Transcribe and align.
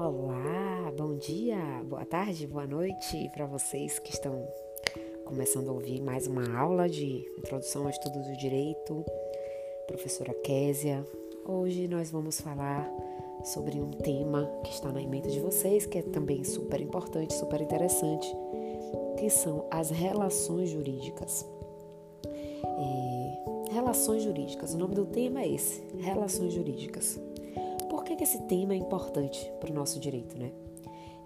Olá, 0.00 0.92
bom 0.96 1.16
dia, 1.16 1.58
boa 1.84 2.04
tarde, 2.04 2.46
boa 2.46 2.68
noite 2.68 3.28
para 3.34 3.46
vocês 3.46 3.98
que 3.98 4.12
estão 4.12 4.48
começando 5.24 5.70
a 5.70 5.72
ouvir 5.72 6.00
mais 6.00 6.28
uma 6.28 6.56
aula 6.56 6.88
de 6.88 7.28
introdução 7.36 7.82
ao 7.82 7.90
estudo 7.90 8.22
do 8.22 8.36
direito. 8.36 9.04
Professora 9.88 10.32
Késia. 10.34 11.04
Hoje 11.44 11.88
nós 11.88 12.12
vamos 12.12 12.40
falar 12.40 12.88
sobre 13.42 13.80
um 13.80 13.90
tema 13.90 14.48
que 14.62 14.70
está 14.70 14.92
na 14.92 15.00
mente 15.00 15.32
de 15.32 15.40
vocês, 15.40 15.84
que 15.84 15.98
é 15.98 16.02
também 16.02 16.44
super 16.44 16.80
importante, 16.80 17.34
super 17.34 17.60
interessante, 17.60 18.32
que 19.18 19.28
são 19.28 19.66
as 19.68 19.90
relações 19.90 20.70
jurídicas. 20.70 21.44
É, 22.64 23.72
relações 23.72 24.22
jurídicas, 24.22 24.74
o 24.74 24.78
nome 24.78 24.94
do 24.94 25.06
tema 25.06 25.42
é 25.42 25.48
esse, 25.48 25.82
relações 25.98 26.52
jurídicas 26.52 27.20
que, 28.18 28.24
esse 28.24 28.42
tema 28.42 28.74
é 28.74 28.76
importante 28.76 29.50
para 29.60 29.70
o 29.70 29.74
nosso 29.74 29.98
direito, 29.98 30.36
né? 30.36 30.52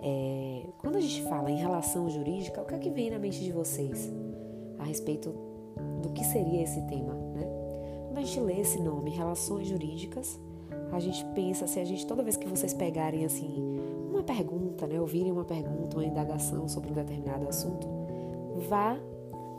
É, 0.01 0.67
quando 0.79 0.97
a 0.97 1.01
gente 1.01 1.23
fala 1.23 1.51
em 1.51 1.57
relação 1.57 2.09
jurídica, 2.11 2.61
o 2.61 2.65
que 2.65 2.75
é 2.75 2.79
que 2.79 2.91
vem 2.91 3.11
na 3.11 3.19
mente 3.19 3.41
de 3.41 3.51
vocês 3.51 4.13
a 4.79 4.85
respeito 4.85 5.33
do 6.03 6.11
que 6.11 6.25
seria 6.25 6.63
esse 6.63 6.81
tema, 6.83 7.15
né? 7.15 7.47
Quando 8.07 8.19
a 8.19 8.23
gente 8.23 8.41
lê 8.41 8.61
esse 8.61 8.79
nome, 8.81 9.11
relações 9.11 9.67
jurídicas, 9.67 10.39
a 10.93 11.01
gente 11.01 11.25
pensa, 11.35 11.67
se 11.67 11.81
a 11.81 11.85
gente, 11.85 12.07
toda 12.07 12.23
vez 12.23 12.37
que 12.37 12.47
vocês 12.47 12.75
pegarem 12.75 13.25
assim, 13.25 13.81
uma 14.11 14.23
pergunta, 14.23 14.87
né, 14.87 15.01
ouvirem 15.01 15.33
uma 15.33 15.45
pergunta, 15.45 15.97
uma 15.97 16.05
indagação 16.05 16.69
sobre 16.69 16.91
um 16.91 16.95
determinado 16.95 17.49
assunto, 17.49 17.89
vá 18.69 18.99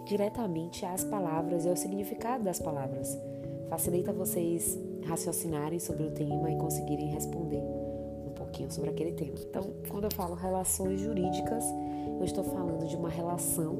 diretamente 0.06 0.86
às 0.86 1.04
palavras 1.04 1.66
e 1.66 1.70
ao 1.70 1.76
significado 1.76 2.44
das 2.44 2.59
palavras. 2.59 3.18
Facilita 3.70 4.13
vocês 4.13 4.80
raciocinarem 5.05 5.80
sobre 5.80 6.03
o 6.03 6.11
tema 6.11 6.52
e 6.52 6.58
conseguirem 6.58 7.08
responder 7.09 7.61
um 8.25 8.31
pouquinho 8.36 8.72
sobre 8.72 8.89
aquele 8.89 9.14
tema. 9.14 9.33
Então, 9.39 9.73
quando 9.89 10.06
eu 10.06 10.11
falo 10.11 10.36
relações 10.36 11.00
jurídicas, 11.00 11.64
eu 12.19 12.23
estou 12.23 12.44
falando 12.44 12.88
de 12.88 12.95
uma 12.95 13.09
relação 13.09 13.75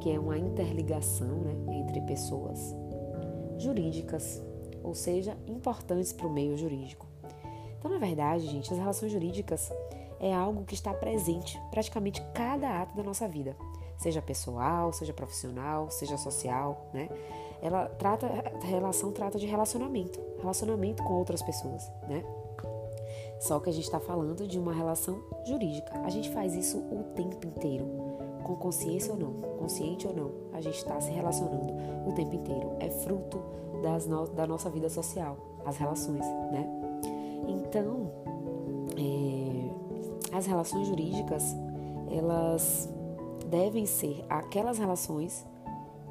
que 0.00 0.10
é 0.10 0.18
uma 0.18 0.36
interligação 0.36 1.38
né, 1.38 1.54
entre 1.76 2.00
pessoas 2.02 2.74
jurídicas, 3.58 4.42
ou 4.82 4.94
seja, 4.94 5.36
importantes 5.46 6.12
para 6.12 6.26
o 6.26 6.32
meio 6.32 6.56
jurídico. 6.56 7.06
Então, 7.78 7.90
na 7.90 7.98
verdade, 7.98 8.46
gente, 8.46 8.72
as 8.72 8.78
relações 8.78 9.12
jurídicas 9.12 9.70
é 10.20 10.32
algo 10.32 10.64
que 10.64 10.74
está 10.74 10.92
presente 10.92 11.60
praticamente 11.70 12.22
cada 12.34 12.82
ato 12.82 12.96
da 12.96 13.02
nossa 13.02 13.28
vida, 13.28 13.56
seja 13.96 14.22
pessoal, 14.22 14.92
seja 14.92 15.12
profissional, 15.12 15.90
seja 15.90 16.16
social, 16.16 16.88
né? 16.92 17.08
Ela 17.64 17.86
trata, 17.86 18.26
a 18.26 18.66
relação 18.66 19.10
trata 19.10 19.38
de 19.38 19.46
relacionamento, 19.46 20.20
relacionamento 20.38 21.02
com 21.02 21.14
outras 21.14 21.40
pessoas, 21.40 21.90
né? 22.06 22.22
Só 23.40 23.58
que 23.58 23.70
a 23.70 23.72
gente 23.72 23.84
está 23.84 23.98
falando 23.98 24.46
de 24.46 24.58
uma 24.58 24.74
relação 24.74 25.18
jurídica. 25.46 25.98
A 26.04 26.10
gente 26.10 26.30
faz 26.30 26.54
isso 26.54 26.76
o 26.76 27.02
tempo 27.16 27.46
inteiro, 27.46 27.86
com 28.42 28.54
consciência 28.56 29.12
ou 29.12 29.18
não, 29.18 29.32
consciente 29.58 30.06
ou 30.06 30.14
não. 30.14 30.30
A 30.52 30.60
gente 30.60 30.76
está 30.76 31.00
se 31.00 31.10
relacionando 31.10 31.72
o 32.06 32.12
tempo 32.12 32.34
inteiro. 32.34 32.70
É 32.80 32.90
fruto 32.90 33.40
das 33.82 34.06
no, 34.06 34.26
da 34.26 34.46
nossa 34.46 34.68
vida 34.68 34.90
social, 34.90 35.38
as 35.64 35.78
relações, 35.78 36.20
né? 36.52 36.68
Então, 37.48 38.12
é, 38.98 40.36
as 40.36 40.44
relações 40.44 40.86
jurídicas, 40.86 41.56
elas 42.10 42.90
devem 43.46 43.86
ser 43.86 44.22
aquelas 44.28 44.76
relações 44.76 45.46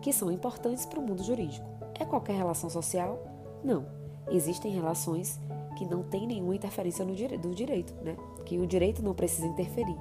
que 0.04 0.12
são 0.12 0.30
importantes 0.30 0.86
para 0.86 1.00
o 1.00 1.02
mundo 1.02 1.24
jurídico. 1.24 1.66
É 1.98 2.04
qualquer 2.04 2.36
relação 2.36 2.70
social? 2.70 3.18
Não. 3.64 3.86
Existem 4.30 4.70
relações 4.70 5.40
que 5.78 5.86
não 5.86 6.04
têm 6.04 6.28
nenhuma 6.28 6.54
interferência 6.54 7.06
no 7.06 7.16
dire 7.16 7.38
do 7.38 7.56
direito, 7.56 7.94
né? 8.04 8.18
Que 8.46 8.60
o 8.60 8.68
direito 8.68 9.02
não 9.02 9.14
precisa 9.14 9.48
interferir. 9.48 9.98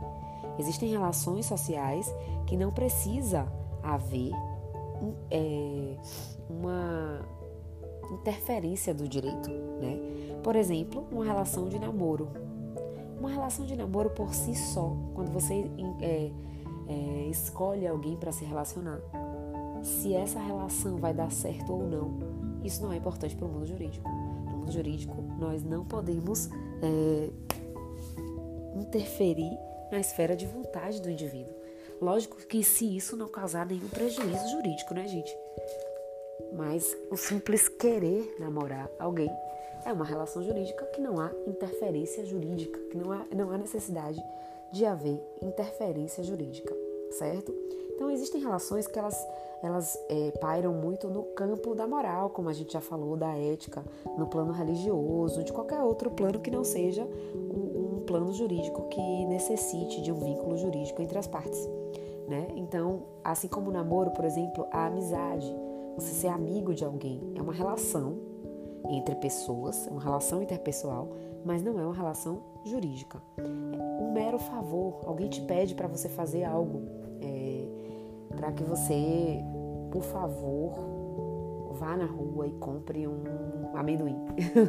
Existem 0.59 0.91
relações 0.91 1.47
sociais 1.47 2.13
que 2.47 2.57
não 2.57 2.73
precisa 2.73 3.47
haver 3.81 4.33
é, 5.31 5.97
uma 6.51 7.21
interferência 8.11 8.93
do 8.93 9.09
direito, 9.09 9.51
né? 9.51 9.99
Por 10.43 10.57
exemplo, 10.57 11.07
uma 11.13 11.25
relação 11.25 11.69
de 11.69 11.79
namoro. 11.79 12.29
Uma 13.21 13.31
relação 13.31 13.65
de 13.65 13.77
namoro 13.77 14.11
por 14.11 14.35
si 14.35 14.57
só, 14.57 14.97
quando 15.15 15.31
você 15.31 15.71
é, 16.01 16.33
é, 16.89 17.29
escolhe 17.31 17.87
alguém 17.87 18.17
para 18.17 18.33
se 18.33 18.45
relacionar, 18.45 19.01
se 19.83 20.15
essa 20.15 20.39
relação 20.39 20.97
vai 20.97 21.13
dar 21.13 21.31
certo 21.31 21.73
ou 21.73 21.83
não, 21.83 22.19
isso 22.65 22.83
não 22.83 22.93
é 22.93 22.97
importante 22.97 23.35
para 23.35 23.47
o 23.47 23.49
mundo 23.49 23.67
jurídico. 23.67 24.09
No 24.09 24.59
mundo 24.59 24.73
jurídico, 24.73 25.15
nós 25.39 25.63
não 25.63 25.85
podemos 25.85 26.49
é, 26.83 27.31
interferir 28.77 29.59
na 29.91 30.01
esfera 30.01 30.37
de 30.37 30.47
vontade 30.47 31.03
do 31.03 31.11
indivíduo. 31.11 31.55
Lógico 32.01 32.37
que 32.37 32.65
se 32.65 32.97
isso 32.97 33.17
não 33.17 33.29
causar 33.29 33.67
nenhum 33.67 33.89
prejuízo 33.89 34.49
jurídico, 34.51 34.95
né, 34.95 35.07
gente? 35.07 35.37
Mas 36.53 36.97
o 37.11 37.17
simples 37.17 37.69
querer 37.69 38.37
namorar 38.39 38.91
alguém 38.99 39.31
é 39.85 39.93
uma 39.93 40.05
relação 40.05 40.43
jurídica 40.43 40.85
que 40.87 41.01
não 41.01 41.21
há 41.21 41.31
interferência 41.47 42.25
jurídica, 42.25 42.79
que 42.91 42.97
não 42.97 43.13
há, 43.13 43.27
não 43.35 43.51
há 43.51 43.59
necessidade 43.59 44.23
de 44.73 44.85
haver 44.85 45.21
interferência 45.41 46.23
jurídica, 46.23 46.75
certo? 47.11 47.55
Então 48.03 48.11
existem 48.11 48.41
relações 48.41 48.89
que 48.89 48.99
elas 48.99 49.29
elas 49.63 49.97
é, 50.09 50.33
pairam 50.33 50.75
muito 50.75 51.09
no 51.09 51.23
campo 51.23 51.73
da 51.73 51.87
moral, 51.87 52.31
como 52.31 52.49
a 52.49 52.53
gente 52.53 52.73
já 52.73 52.81
falou, 52.81 53.17
da 53.17 53.39
ética, 53.39 53.85
no 54.19 54.27
plano 54.27 54.53
religioso, 54.53 55.45
de 55.45 55.53
qualquer 55.53 55.81
outro 55.83 56.11
plano 56.11 56.41
que 56.41 56.51
não 56.51 56.65
seja 56.65 57.07
um, 57.33 57.99
um 57.99 58.05
plano 58.05 58.33
jurídico 58.33 58.89
que 58.89 59.25
necessite 59.27 60.03
de 60.03 60.11
um 60.11 60.17
vínculo 60.17 60.57
jurídico 60.57 61.01
entre 61.01 61.17
as 61.17 61.29
partes. 61.29 61.65
Né? 62.27 62.49
Então, 62.57 63.05
assim 63.23 63.47
como 63.47 63.71
o 63.71 63.73
namoro, 63.73 64.11
por 64.11 64.25
exemplo, 64.25 64.67
a 64.73 64.87
amizade, 64.87 65.47
você 65.95 66.13
ser 66.13 66.27
amigo 66.27 66.75
de 66.75 66.85
alguém, 66.85 67.33
é 67.37 67.41
uma 67.41 67.53
relação 67.53 68.19
entre 68.91 69.15
pessoas, 69.15 69.87
é 69.87 69.91
uma 69.91 70.03
relação 70.03 70.43
interpessoal, 70.43 71.09
mas 71.45 71.63
não 71.63 71.79
é 71.79 71.85
uma 71.85 71.95
relação 71.95 72.43
jurídica. 72.65 73.23
É 73.39 73.43
um 74.03 74.13
mero 74.13 74.41
favor, 74.41 75.03
alguém 75.07 75.29
te 75.29 75.41
pede 75.41 75.77
para 75.77 75.87
você 75.87 76.09
fazer 76.09 76.43
algo, 76.43 76.83
é, 77.21 77.82
para 78.37 78.53
que 78.53 78.65
você 78.65 79.43
por 79.93 80.03
favor, 80.03 80.73
vá 81.73 81.97
na 81.97 82.07
rua 82.07 82.47
e 82.47 82.53
compre 82.53 83.07
um 83.07 83.23
amendoim. 83.75 84.17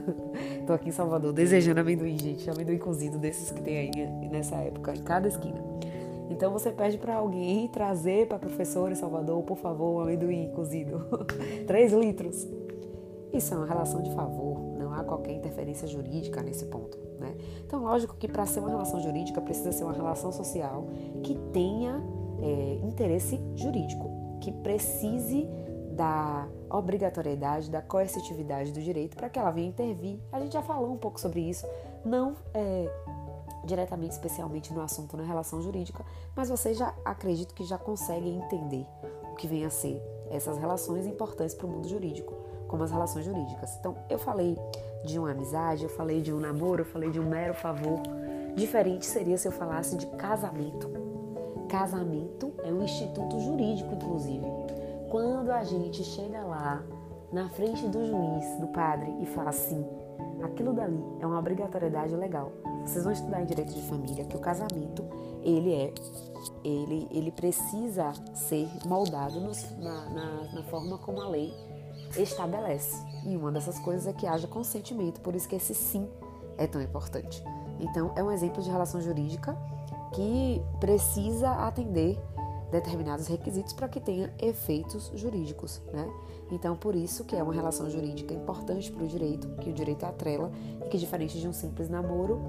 Tô 0.67 0.73
aqui 0.73 0.89
em 0.89 0.91
Salvador 0.91 1.31
desejando 1.31 1.79
amendoim, 1.79 2.17
gente. 2.19 2.49
Amendoim 2.49 2.77
cozido 2.77 3.17
desses 3.17 3.49
que 3.49 3.61
tem 3.61 3.77
aí 3.77 4.29
nessa 4.29 4.57
época, 4.57 4.93
em 4.93 5.01
cada 5.01 5.29
esquina. 5.29 5.63
Então 6.29 6.51
você 6.51 6.71
pede 6.71 6.97
para 6.97 7.15
alguém 7.15 7.67
trazer 7.69 8.27
para 8.27 8.37
professora 8.37 8.91
em 8.91 8.95
Salvador, 8.95 9.41
por 9.43 9.57
favor, 9.57 9.95
um 9.95 9.99
amendoim 10.01 10.51
cozido. 10.53 11.05
3 11.65 11.93
litros. 11.93 12.45
Isso 13.31 13.53
é 13.53 13.57
uma 13.57 13.65
relação 13.65 14.01
de 14.03 14.13
favor, 14.13 14.59
não 14.77 14.93
há 14.93 15.03
qualquer 15.03 15.33
interferência 15.33 15.87
jurídica 15.87 16.41
nesse 16.43 16.65
ponto. 16.65 16.97
Né? 17.17 17.35
Então, 17.65 17.81
lógico 17.81 18.15
que 18.15 18.27
para 18.27 18.45
ser 18.45 18.59
uma 18.59 18.69
relação 18.69 18.99
jurídica 18.99 19.41
precisa 19.41 19.71
ser 19.71 19.85
uma 19.85 19.93
relação 19.93 20.31
social 20.31 20.87
que 21.23 21.33
tenha 21.51 22.03
é, 22.43 22.85
interesse 22.85 23.39
jurídico 23.55 24.37
que 24.41 24.51
precise 24.51 25.47
da 25.95 26.47
obrigatoriedade, 26.69 27.71
da 27.71 27.81
coercitividade 27.81 28.71
do 28.71 28.81
direito 28.81 29.15
para 29.15 29.29
que 29.29 29.39
ela 29.39 29.51
venha 29.51 29.69
intervir. 29.69 30.19
A 30.31 30.39
gente 30.39 30.51
já 30.51 30.61
falou 30.61 30.91
um 30.91 30.97
pouco 30.97 31.19
sobre 31.19 31.39
isso, 31.39 31.65
não 32.03 32.35
é, 32.53 32.91
diretamente, 33.63 34.11
especialmente 34.11 34.73
no 34.73 34.81
assunto 34.81 35.15
na 35.15 35.23
relação 35.23 35.61
jurídica, 35.61 36.03
mas 36.35 36.49
vocês 36.49 36.77
já 36.77 36.93
acredito 37.05 37.53
que 37.53 37.63
já 37.63 37.77
conseguem 37.77 38.37
entender 38.37 38.85
o 39.31 39.35
que 39.35 39.47
vem 39.47 39.65
a 39.65 39.69
ser 39.69 40.01
essas 40.29 40.57
relações 40.57 41.05
importantes 41.05 41.55
para 41.55 41.67
o 41.67 41.69
mundo 41.69 41.87
jurídico, 41.87 42.33
como 42.67 42.83
as 42.83 42.91
relações 42.91 43.23
jurídicas. 43.23 43.77
Então, 43.77 43.95
eu 44.09 44.17
falei 44.17 44.57
de 45.05 45.19
uma 45.19 45.31
amizade, 45.31 45.83
eu 45.83 45.89
falei 45.89 46.21
de 46.21 46.33
um 46.33 46.39
namoro, 46.39 46.81
eu 46.81 46.85
falei 46.85 47.11
de 47.11 47.19
um 47.19 47.29
mero 47.29 47.53
favor. 47.53 48.01
Diferente 48.55 49.05
seria 49.05 49.37
se 49.37 49.47
eu 49.47 49.51
falasse 49.51 49.95
de 49.95 50.07
casamento 50.07 51.02
Casamento 51.73 52.53
é 52.63 52.71
um 52.71 52.83
instituto 52.83 53.39
jurídico, 53.39 53.95
inclusive. 53.95 54.45
Quando 55.09 55.49
a 55.49 55.63
gente 55.63 56.03
chega 56.03 56.43
lá, 56.45 56.83
na 57.31 57.49
frente 57.49 57.87
do 57.87 58.05
juiz, 58.05 58.59
do 58.59 58.67
padre, 58.67 59.11
e 59.19 59.25
fala 59.25 59.49
assim: 59.49 59.83
aquilo 60.43 60.71
dali 60.71 61.03
é 61.19 61.25
uma 61.25 61.39
obrigatoriedade 61.39 62.15
legal. 62.15 62.51
Vocês 62.85 63.03
vão 63.03 63.11
estudar 63.11 63.41
em 63.41 63.45
direito 63.45 63.73
de 63.73 63.81
família 63.87 64.23
que 64.23 64.37
o 64.37 64.39
casamento 64.39 65.03
ele 65.41 65.73
é 65.73 65.91
ele, 66.63 67.07
ele 67.09 67.31
precisa 67.31 68.13
ser 68.35 68.69
moldado 68.85 69.41
nos, 69.41 69.63
na, 69.79 70.09
na, 70.11 70.53
na 70.53 70.63
forma 70.65 70.99
como 70.99 71.21
a 71.21 71.27
lei 71.27 71.51
estabelece. 72.15 73.03
E 73.25 73.35
uma 73.35 73.51
dessas 73.51 73.79
coisas 73.79 74.05
é 74.05 74.13
que 74.13 74.27
haja 74.27 74.47
consentimento, 74.47 75.21
por 75.21 75.33
isso 75.33 75.49
que 75.49 75.55
esse 75.55 75.73
sim 75.73 76.07
é 76.55 76.67
tão 76.67 76.79
importante. 76.79 77.43
Então, 77.79 78.13
é 78.15 78.21
um 78.21 78.31
exemplo 78.31 78.61
de 78.61 78.69
relação 78.69 79.01
jurídica 79.01 79.57
que 80.13 80.61
precisa 80.79 81.51
atender 81.67 82.17
determinados 82.71 83.27
requisitos 83.27 83.73
para 83.73 83.87
que 83.87 83.99
tenha 83.99 84.33
efeitos 84.39 85.11
jurídicos, 85.15 85.81
né? 85.91 86.09
Então, 86.51 86.75
por 86.75 86.95
isso 86.95 87.23
que 87.23 87.35
é 87.35 87.43
uma 87.43 87.53
relação 87.53 87.89
jurídica 87.89 88.33
importante 88.33 88.91
para 88.91 89.03
o 89.03 89.07
direito, 89.07 89.47
que 89.61 89.69
o 89.69 89.73
direito 89.73 90.05
atrela 90.05 90.51
e 90.83 90.89
que 90.89 90.97
diferente 90.97 91.39
de 91.39 91.47
um 91.47 91.53
simples 91.53 91.89
namoro, 91.89 92.41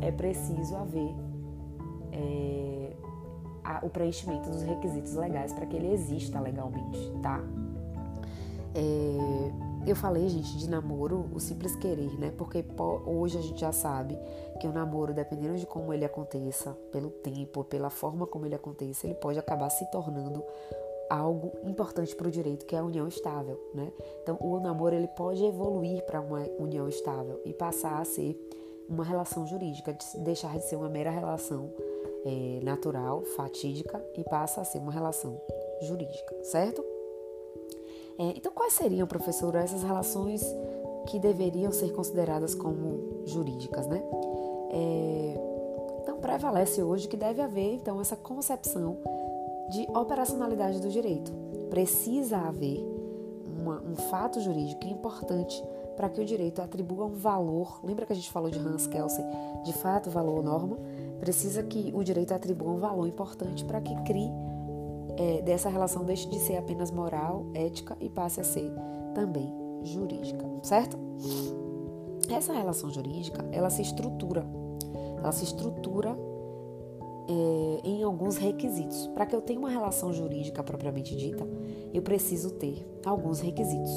é 0.00 0.10
preciso 0.10 0.76
haver 0.76 1.14
é, 2.12 2.92
a, 3.64 3.80
o 3.84 3.90
preenchimento 3.90 4.50
dos 4.50 4.62
requisitos 4.62 5.14
legais 5.14 5.52
para 5.52 5.66
que 5.66 5.76
ele 5.76 5.92
exista 5.92 6.40
legalmente, 6.40 7.12
tá? 7.22 7.40
É, 8.74 9.71
eu 9.86 9.96
falei, 9.96 10.28
gente, 10.28 10.56
de 10.56 10.68
namoro, 10.68 11.28
o 11.34 11.40
simples 11.40 11.74
querer, 11.76 12.18
né? 12.18 12.32
Porque 12.36 12.64
hoje 13.06 13.38
a 13.38 13.40
gente 13.40 13.60
já 13.60 13.72
sabe 13.72 14.16
que 14.60 14.66
o 14.66 14.72
namoro, 14.72 15.12
dependendo 15.12 15.58
de 15.58 15.66
como 15.66 15.92
ele 15.92 16.04
aconteça, 16.04 16.70
pelo 16.92 17.10
tempo, 17.10 17.64
pela 17.64 17.90
forma 17.90 18.26
como 18.26 18.46
ele 18.46 18.54
aconteça, 18.54 19.06
ele 19.06 19.14
pode 19.14 19.38
acabar 19.38 19.70
se 19.70 19.84
tornando 19.90 20.42
algo 21.10 21.52
importante 21.64 22.14
para 22.14 22.28
o 22.28 22.30
direito, 22.30 22.64
que 22.64 22.76
é 22.76 22.78
a 22.78 22.84
união 22.84 23.08
estável, 23.08 23.60
né? 23.74 23.92
Então, 24.22 24.38
o 24.40 24.60
namoro 24.60 24.94
ele 24.94 25.08
pode 25.08 25.44
evoluir 25.44 26.02
para 26.04 26.20
uma 26.20 26.40
união 26.58 26.88
estável 26.88 27.40
e 27.44 27.52
passar 27.52 28.00
a 28.00 28.04
ser 28.04 28.38
uma 28.88 29.04
relação 29.04 29.46
jurídica, 29.46 29.96
deixar 30.18 30.56
de 30.58 30.64
ser 30.64 30.76
uma 30.76 30.88
mera 30.88 31.10
relação 31.10 31.70
é, 32.24 32.60
natural, 32.62 33.22
fatídica 33.36 34.02
e 34.16 34.24
passa 34.24 34.60
a 34.60 34.64
ser 34.64 34.78
uma 34.78 34.92
relação 34.92 35.40
jurídica, 35.82 36.34
certo? 36.44 36.91
É, 38.18 38.34
então, 38.36 38.52
quais 38.52 38.72
seriam, 38.74 39.06
professor, 39.06 39.54
essas 39.54 39.82
relações 39.82 40.44
que 41.06 41.18
deveriam 41.18 41.72
ser 41.72 41.92
consideradas 41.92 42.54
como 42.54 43.22
jurídicas, 43.26 43.86
né? 43.86 44.02
É, 44.70 45.40
então, 46.02 46.18
prevalece 46.18 46.82
hoje 46.82 47.08
que 47.08 47.16
deve 47.16 47.40
haver, 47.40 47.74
então, 47.74 48.00
essa 48.00 48.16
concepção 48.16 48.96
de 49.70 49.86
operacionalidade 49.96 50.80
do 50.80 50.88
direito. 50.88 51.32
Precisa 51.70 52.38
haver 52.38 52.84
uma, 53.60 53.80
um 53.80 53.94
fato 53.94 54.40
jurídico 54.40 54.86
importante 54.86 55.62
para 55.96 56.08
que 56.08 56.20
o 56.20 56.24
direito 56.24 56.60
atribua 56.60 57.06
um 57.06 57.14
valor. 57.14 57.80
Lembra 57.84 58.06
que 58.06 58.12
a 58.12 58.16
gente 58.16 58.30
falou 58.30 58.50
de 58.50 58.58
Hans 58.58 58.86
Kelsen, 58.86 59.24
de 59.64 59.72
fato, 59.72 60.10
valor 60.10 60.38
ou 60.38 60.42
norma? 60.42 60.78
Precisa 61.20 61.62
que 61.62 61.92
o 61.94 62.02
direito 62.02 62.32
atribua 62.32 62.72
um 62.72 62.78
valor 62.78 63.06
importante 63.06 63.64
para 63.64 63.80
que 63.80 63.94
crie 64.02 64.30
é, 65.16 65.42
dessa 65.42 65.68
relação 65.68 66.04
deixe 66.04 66.28
de 66.28 66.38
ser 66.38 66.56
apenas 66.56 66.90
moral, 66.90 67.46
ética 67.54 67.96
e 68.00 68.08
passe 68.08 68.40
a 68.40 68.44
ser 68.44 68.72
também 69.14 69.52
jurídica, 69.82 70.44
certo? 70.62 70.96
Essa 72.30 72.52
relação 72.52 72.90
jurídica, 72.90 73.44
ela 73.52 73.68
se 73.68 73.82
estrutura, 73.82 74.46
ela 75.18 75.32
se 75.32 75.44
estrutura 75.44 76.16
é, 77.28 77.80
em 77.84 78.02
alguns 78.02 78.36
requisitos. 78.36 79.06
Para 79.08 79.26
que 79.26 79.34
eu 79.34 79.42
tenha 79.42 79.58
uma 79.58 79.68
relação 79.68 80.12
jurídica 80.12 80.62
propriamente 80.62 81.14
dita, 81.14 81.46
eu 81.92 82.02
preciso 82.02 82.50
ter 82.52 82.86
alguns 83.04 83.40
requisitos. 83.40 83.92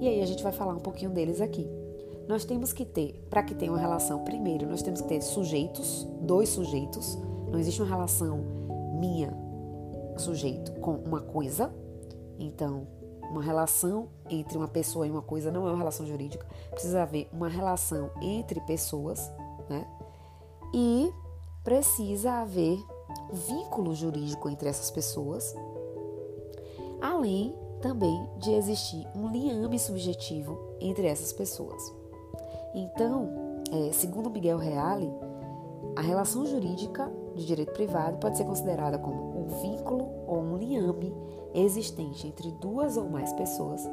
E 0.00 0.06
aí 0.06 0.22
a 0.22 0.26
gente 0.26 0.42
vai 0.42 0.52
falar 0.52 0.74
um 0.74 0.80
pouquinho 0.80 1.10
deles 1.10 1.40
aqui. 1.40 1.68
Nós 2.28 2.44
temos 2.44 2.72
que 2.72 2.84
ter, 2.84 3.26
para 3.30 3.42
que 3.42 3.54
tenha 3.54 3.72
uma 3.72 3.80
relação, 3.80 4.22
primeiro, 4.22 4.66
nós 4.68 4.82
temos 4.82 5.00
que 5.00 5.08
ter 5.08 5.22
sujeitos, 5.22 6.06
dois 6.20 6.50
sujeitos. 6.50 7.18
Não 7.50 7.58
existe 7.58 7.80
uma 7.80 7.88
relação 7.88 8.44
minha 9.00 9.47
sujeito 10.18 10.72
com 10.80 10.92
uma 10.92 11.20
coisa. 11.20 11.72
Então, 12.38 12.86
uma 13.30 13.42
relação 13.42 14.08
entre 14.30 14.56
uma 14.56 14.68
pessoa 14.68 15.06
e 15.06 15.10
uma 15.10 15.22
coisa 15.22 15.50
não 15.50 15.66
é 15.66 15.70
uma 15.70 15.78
relação 15.78 16.06
jurídica. 16.06 16.46
Precisa 16.70 17.02
haver 17.02 17.28
uma 17.32 17.48
relação 17.48 18.10
entre 18.20 18.60
pessoas, 18.62 19.30
né? 19.68 19.86
E 20.72 21.12
precisa 21.62 22.32
haver 22.32 22.78
vínculo 23.32 23.94
jurídico 23.94 24.48
entre 24.48 24.68
essas 24.68 24.90
pessoas, 24.90 25.54
além 27.00 27.54
também 27.80 28.28
de 28.38 28.52
existir 28.52 29.06
um 29.14 29.28
liame 29.28 29.78
subjetivo 29.78 30.58
entre 30.80 31.06
essas 31.06 31.32
pessoas. 31.32 31.82
Então, 32.74 33.62
é, 33.70 33.92
segundo 33.92 34.30
Miguel 34.30 34.58
Reale, 34.58 35.10
a 35.96 36.00
relação 36.00 36.46
jurídica 36.46 37.10
de 37.34 37.46
direito 37.46 37.72
privado 37.72 38.18
pode 38.18 38.36
ser 38.36 38.44
considerada 38.44 38.98
como 38.98 39.40
um 39.40 39.46
vínculo 39.60 40.08
ou 40.26 40.40
um 40.40 40.56
liame 40.56 41.14
existente 41.54 42.26
entre 42.26 42.50
duas 42.52 42.96
ou 42.96 43.08
mais 43.08 43.32
pessoas 43.32 43.88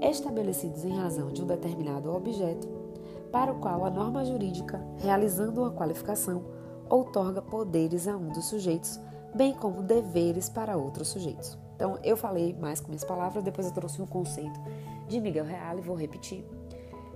estabelecidos 0.00 0.84
em 0.84 0.96
razão 0.96 1.28
de 1.28 1.42
um 1.42 1.46
determinado 1.46 2.14
objeto, 2.14 2.66
para 3.30 3.52
o 3.52 3.58
qual 3.58 3.84
a 3.84 3.90
norma 3.90 4.24
jurídica, 4.24 4.82
realizando 4.98 5.60
uma 5.60 5.70
qualificação, 5.70 6.42
outorga 6.88 7.42
poderes 7.42 8.08
a 8.08 8.16
um 8.16 8.28
dos 8.28 8.46
sujeitos, 8.46 8.98
bem 9.34 9.52
como 9.52 9.82
deveres 9.82 10.48
para 10.48 10.76
outros 10.76 11.08
sujeitos. 11.08 11.56
Então, 11.76 11.98
eu 12.02 12.16
falei 12.16 12.54
mais 12.54 12.80
com 12.80 12.88
minhas 12.88 13.04
palavras, 13.04 13.44
depois 13.44 13.66
eu 13.66 13.72
trouxe 13.72 14.02
um 14.02 14.06
conceito 14.06 14.58
de 15.08 15.20
Miguel 15.20 15.44
Reale, 15.44 15.80
vou 15.80 15.96
repetir. 15.96 16.44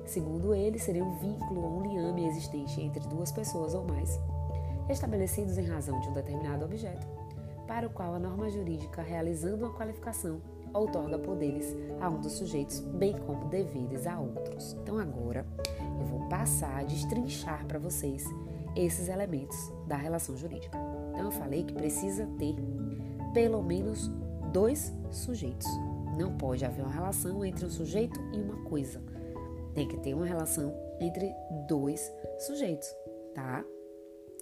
Segundo 0.06 0.54
ele, 0.54 0.78
seria 0.78 1.04
um 1.04 1.16
vínculo 1.18 1.62
ou 1.62 1.78
um 1.78 1.82
liame 1.82 2.26
existente 2.26 2.80
entre 2.80 3.06
duas 3.08 3.32
pessoas 3.32 3.74
ou 3.74 3.84
mais, 3.84 4.20
estabelecidos 4.88 5.56
em 5.58 5.66
razão 5.66 5.98
de 6.00 6.08
um 6.08 6.12
determinado 6.12 6.64
objeto, 6.64 7.06
para 7.66 7.86
o 7.86 7.90
qual 7.90 8.14
a 8.14 8.18
norma 8.18 8.50
jurídica, 8.50 9.02
realizando 9.02 9.64
uma 9.64 9.74
qualificação, 9.74 10.40
outorga 10.72 11.18
poderes 11.18 11.74
a 12.00 12.10
um 12.10 12.20
dos 12.20 12.32
sujeitos, 12.32 12.80
bem 12.80 13.16
como 13.18 13.48
deveres 13.48 14.06
a 14.06 14.18
outros. 14.18 14.74
Então 14.82 14.98
agora 14.98 15.46
eu 15.98 16.06
vou 16.06 16.28
passar 16.28 16.80
a 16.80 16.84
destrinchar 16.84 17.64
para 17.66 17.78
vocês 17.78 18.24
esses 18.76 19.08
elementos 19.08 19.72
da 19.86 19.96
relação 19.96 20.36
jurídica. 20.36 20.76
Então 21.12 21.26
eu 21.26 21.32
falei 21.32 21.62
que 21.64 21.72
precisa 21.72 22.26
ter 22.38 22.56
pelo 23.32 23.62
menos 23.62 24.08
dois 24.52 24.92
sujeitos. 25.10 25.68
Não 26.18 26.36
pode 26.36 26.64
haver 26.64 26.82
uma 26.82 26.92
relação 26.92 27.44
entre 27.44 27.64
um 27.64 27.70
sujeito 27.70 28.20
e 28.32 28.40
uma 28.40 28.56
coisa. 28.64 29.00
Tem 29.74 29.88
que 29.88 29.96
ter 29.98 30.14
uma 30.14 30.26
relação 30.26 30.72
entre 31.00 31.34
dois 31.66 32.12
sujeitos, 32.38 32.88
tá? 33.34 33.64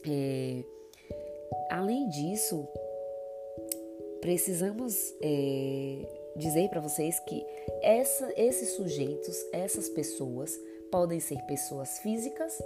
É, 0.08 0.64
além 1.70 2.08
disso, 2.08 2.68
precisamos 4.20 5.14
é, 5.22 6.06
dizer 6.36 6.68
para 6.68 6.80
vocês 6.80 7.18
que 7.20 7.44
essa, 7.82 8.32
esses 8.36 8.70
sujeitos, 8.70 9.36
essas 9.52 9.88
pessoas, 9.88 10.58
podem 10.90 11.20
ser 11.20 11.40
pessoas 11.46 11.98
físicas 12.00 12.62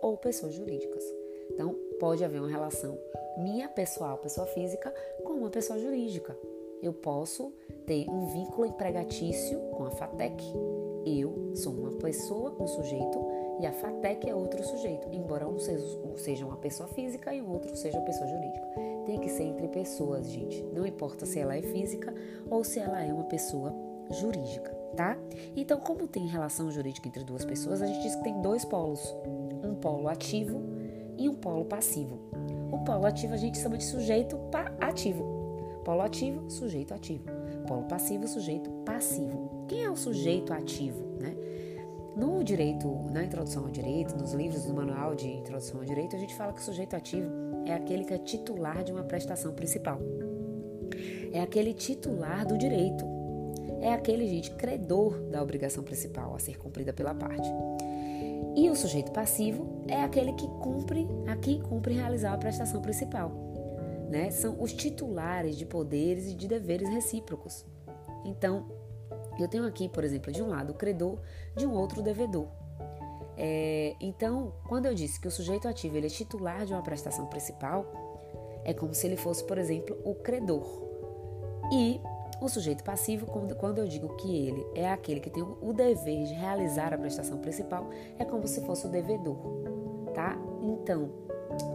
ou 0.00 0.16
pessoas 0.16 0.54
jurídicas. 0.54 1.04
Então, 1.50 1.74
pode 2.00 2.24
haver 2.24 2.40
uma 2.40 2.50
relação 2.50 2.98
minha 3.38 3.68
pessoal, 3.68 4.18
pessoa 4.18 4.46
física, 4.46 4.92
com 5.22 5.34
uma 5.34 5.50
pessoa 5.50 5.78
jurídica. 5.78 6.36
Eu 6.82 6.92
posso 6.92 7.52
ter 7.86 8.08
um 8.08 8.26
vínculo 8.26 8.66
empregatício 8.66 9.58
com 9.76 9.84
a 9.84 9.90
FATEC. 9.90 10.42
Eu 11.06 11.52
sou 11.54 11.72
uma 11.72 11.92
pessoa, 11.92 12.56
um 12.58 12.66
sujeito, 12.66 13.24
e 13.60 13.66
a 13.66 13.72
FATEC 13.72 14.28
é 14.28 14.34
outro 14.34 14.62
sujeito, 14.64 15.08
embora 15.12 15.48
um 15.48 15.56
seja 16.16 16.44
uma 16.44 16.56
pessoa 16.56 16.88
física 16.88 17.32
e 17.32 17.40
o 17.40 17.48
outro 17.48 17.74
seja 17.76 17.96
uma 17.96 18.04
pessoa 18.04 18.28
jurídica. 18.28 18.66
Tem 19.06 19.20
que 19.20 19.30
ser 19.30 19.44
entre 19.44 19.68
pessoas, 19.68 20.28
gente. 20.28 20.64
Não 20.74 20.84
importa 20.84 21.24
se 21.24 21.38
ela 21.38 21.56
é 21.56 21.62
física 21.62 22.12
ou 22.50 22.64
se 22.64 22.80
ela 22.80 23.04
é 23.04 23.12
uma 23.12 23.22
pessoa 23.24 23.72
jurídica, 24.10 24.70
tá? 24.96 25.16
Então, 25.56 25.78
como 25.78 26.08
tem 26.08 26.26
relação 26.26 26.72
jurídica 26.72 27.06
entre 27.06 27.22
duas 27.22 27.44
pessoas, 27.44 27.80
a 27.80 27.86
gente 27.86 28.02
diz 28.02 28.16
que 28.16 28.24
tem 28.24 28.42
dois 28.42 28.64
polos: 28.64 29.14
um 29.64 29.76
polo 29.76 30.08
ativo 30.08 30.60
e 31.16 31.28
um 31.28 31.34
polo 31.34 31.64
passivo. 31.66 32.18
O 32.72 32.84
polo 32.84 33.06
ativo 33.06 33.32
a 33.32 33.36
gente 33.36 33.58
chama 33.58 33.78
de 33.78 33.84
sujeito 33.84 34.38
ativo. 34.80 35.24
Polo 35.84 36.02
ativo, 36.02 36.50
sujeito 36.50 36.92
ativo. 36.92 37.35
Polo 37.66 37.82
passivo, 37.84 38.26
sujeito 38.26 38.70
passivo. 38.84 39.66
Quem 39.68 39.84
é 39.84 39.90
o 39.90 39.96
sujeito 39.96 40.52
ativo, 40.52 41.04
né? 41.20 41.34
No 42.16 42.42
direito, 42.42 42.88
na 43.12 43.24
introdução 43.24 43.64
ao 43.64 43.70
direito, 43.70 44.16
nos 44.16 44.32
livros 44.32 44.64
do 44.64 44.72
manual 44.72 45.14
de 45.14 45.28
introdução 45.28 45.80
ao 45.80 45.84
direito, 45.84 46.16
a 46.16 46.18
gente 46.18 46.34
fala 46.34 46.52
que 46.52 46.60
o 46.60 46.64
sujeito 46.64 46.96
ativo 46.96 47.28
é 47.66 47.74
aquele 47.74 48.04
que 48.04 48.14
é 48.14 48.18
titular 48.18 48.82
de 48.82 48.92
uma 48.92 49.02
prestação 49.02 49.52
principal. 49.52 50.00
É 51.32 51.40
aquele 51.40 51.74
titular 51.74 52.46
do 52.46 52.56
direito. 52.56 53.04
É 53.80 53.92
aquele, 53.92 54.26
gente, 54.26 54.52
credor 54.52 55.20
da 55.30 55.42
obrigação 55.42 55.84
principal 55.84 56.34
a 56.34 56.38
ser 56.38 56.56
cumprida 56.56 56.92
pela 56.92 57.14
parte. 57.14 57.48
E 58.56 58.70
o 58.70 58.74
sujeito 58.74 59.12
passivo 59.12 59.84
é 59.86 60.02
aquele 60.02 60.32
que 60.32 60.48
cumpre, 60.48 61.06
aqui 61.26 61.60
cumpre 61.60 61.92
realizar 61.92 62.32
a 62.32 62.38
prestação 62.38 62.80
principal. 62.80 63.45
Né? 64.08 64.30
São 64.30 64.60
os 64.62 64.72
titulares 64.72 65.56
de 65.56 65.66
poderes 65.66 66.28
e 66.28 66.34
de 66.34 66.46
deveres 66.46 66.88
recíprocos. 66.88 67.64
Então, 68.24 68.66
eu 69.38 69.48
tenho 69.48 69.66
aqui, 69.66 69.88
por 69.88 70.04
exemplo, 70.04 70.32
de 70.32 70.42
um 70.42 70.48
lado 70.48 70.70
o 70.70 70.74
credor, 70.74 71.18
de 71.54 71.66
um 71.66 71.74
outro 71.74 72.00
o 72.00 72.02
devedor. 72.02 72.46
É, 73.36 73.94
então, 74.00 74.54
quando 74.66 74.86
eu 74.86 74.94
disse 74.94 75.20
que 75.20 75.28
o 75.28 75.30
sujeito 75.30 75.68
ativo 75.68 75.96
ele 75.96 76.06
é 76.06 76.10
titular 76.10 76.64
de 76.64 76.72
uma 76.72 76.82
prestação 76.82 77.26
principal, 77.26 77.84
é 78.64 78.72
como 78.72 78.94
se 78.94 79.06
ele 79.06 79.16
fosse, 79.16 79.44
por 79.44 79.58
exemplo, 79.58 79.96
o 80.04 80.14
credor. 80.14 80.64
E 81.72 82.00
o 82.40 82.48
sujeito 82.48 82.82
passivo, 82.82 83.26
quando 83.26 83.78
eu 83.78 83.86
digo 83.86 84.16
que 84.16 84.46
ele 84.48 84.66
é 84.74 84.90
aquele 84.90 85.20
que 85.20 85.30
tem 85.30 85.42
o 85.42 85.72
dever 85.72 86.24
de 86.24 86.34
realizar 86.34 86.92
a 86.92 86.98
prestação 86.98 87.38
principal, 87.38 87.90
é 88.18 88.24
como 88.24 88.46
se 88.46 88.60
fosse 88.62 88.86
o 88.86 88.90
devedor, 88.90 89.36
tá? 90.14 90.36
Então, 90.62 91.10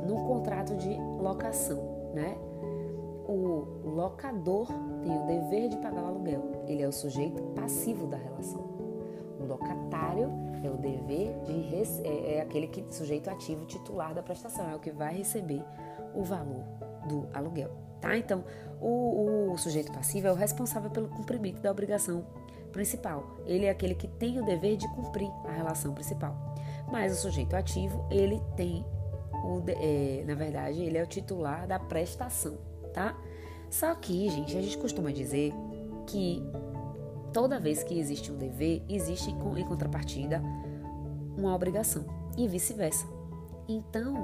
no 0.06 0.16
contrato 0.28 0.76
de 0.76 0.90
locação, 1.20 1.91
né? 2.14 2.38
O 3.28 3.66
locador 3.84 4.68
tem 5.04 5.18
o 5.18 5.26
dever 5.26 5.70
de 5.70 5.78
pagar 5.78 6.04
o 6.04 6.08
aluguel. 6.08 6.64
Ele 6.68 6.82
é 6.82 6.88
o 6.88 6.92
sujeito 6.92 7.42
passivo 7.56 8.08
da 8.08 8.18
relação. 8.18 8.62
O 9.40 9.46
locatário 9.46 10.30
é 10.64 10.70
o 10.70 10.78
dever 10.78 11.34
de 11.44 12.08
é, 12.08 12.36
é 12.36 12.42
aquele 12.42 12.68
que 12.68 12.84
sujeito 12.94 13.30
ativo 13.30 13.66
titular 13.66 14.14
da 14.14 14.22
prestação, 14.22 14.70
é 14.70 14.76
o 14.76 14.80
que 14.80 14.92
vai 14.92 15.16
receber 15.16 15.64
o 16.14 16.24
valor 16.24 16.64
do 17.08 17.28
aluguel, 17.34 17.72
tá? 18.00 18.16
Então, 18.16 18.44
o, 18.80 19.52
o 19.52 19.58
sujeito 19.58 19.92
passivo 19.92 20.28
é 20.28 20.32
o 20.32 20.36
responsável 20.36 20.90
pelo 20.90 21.08
cumprimento 21.08 21.62
da 21.62 21.72
obrigação 21.72 22.26
principal. 22.72 23.38
Ele 23.46 23.66
é 23.66 23.70
aquele 23.70 23.96
que 23.96 24.08
tem 24.08 24.40
o 24.40 24.46
dever 24.46 24.78
de 24.78 24.88
cumprir 24.90 25.30
a 25.46 25.52
relação 25.52 25.94
principal. 25.94 26.36
Mas 26.92 27.14
o 27.14 27.16
sujeito 27.16 27.56
ativo, 27.56 28.06
ele 28.10 28.42
tem 28.56 28.86
o, 29.58 29.64
é, 29.68 30.24
na 30.26 30.36
verdade, 30.36 30.82
ele 30.82 30.98
é 30.98 31.04
o 31.04 31.08
titular 31.08 31.68
da 31.68 31.80
prestação, 31.80 32.58
tá? 32.94 33.16
Só 33.70 33.94
que, 33.96 34.30
gente, 34.30 34.58
a 34.58 34.62
gente 34.62 34.78
costuma 34.78 35.12
dizer 35.12 35.54
que 36.08 36.44
toda 37.32 37.60
vez 37.60 37.84
que 37.84 37.98
existe 37.98 38.32
um 38.32 38.38
dever, 38.38 38.84
existe 38.90 39.32
em 39.32 39.66
contrapartida 39.66 40.42
uma 41.38 41.56
obrigação 41.56 42.06
e 42.38 42.48
vice-versa. 42.48 43.08
Então, 43.68 44.16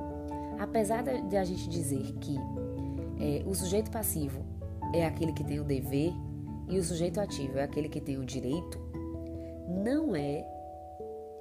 apesar 0.60 1.04
de 1.04 1.38
a 1.38 1.44
gente 1.44 1.70
dizer 1.70 2.14
que 2.20 2.36
é, 3.20 3.44
o 3.46 3.56
sujeito 3.56 3.90
passivo 3.90 4.46
é 4.94 5.06
aquele 5.06 5.32
que 5.32 5.44
tem 5.44 5.60
o 5.60 5.64
dever 5.64 6.14
e 6.68 6.78
o 6.78 6.84
sujeito 6.84 7.20
ativo 7.20 7.58
é 7.58 7.64
aquele 7.64 7.88
que 7.88 8.02
tem 8.02 8.18
o 8.18 8.26
direito, 8.26 8.78
não 9.84 10.16
é, 10.16 10.46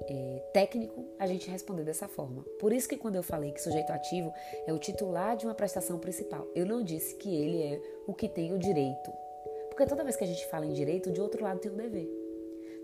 é 0.09 0.43
técnico 0.53 1.05
a 1.19 1.27
gente 1.27 1.49
responder 1.49 1.83
dessa 1.83 2.07
forma. 2.07 2.43
Por 2.59 2.71
isso 2.73 2.87
que 2.87 2.97
quando 2.97 3.15
eu 3.15 3.23
falei 3.23 3.51
que 3.51 3.61
sujeito 3.61 3.91
ativo 3.91 4.31
é 4.65 4.73
o 4.73 4.79
titular 4.79 5.35
de 5.35 5.45
uma 5.45 5.53
prestação 5.53 5.99
principal, 5.99 6.47
eu 6.55 6.65
não 6.65 6.83
disse 6.83 7.15
que 7.15 7.35
ele 7.35 7.61
é 7.61 7.81
o 8.05 8.13
que 8.13 8.27
tem 8.27 8.53
o 8.53 8.59
direito. 8.59 9.11
Porque 9.69 9.85
toda 9.85 10.03
vez 10.03 10.15
que 10.15 10.23
a 10.23 10.27
gente 10.27 10.45
fala 10.47 10.65
em 10.65 10.73
direito, 10.73 11.11
de 11.11 11.21
outro 11.21 11.43
lado 11.43 11.59
tem 11.59 11.71
um 11.71 11.75
dever. 11.75 12.09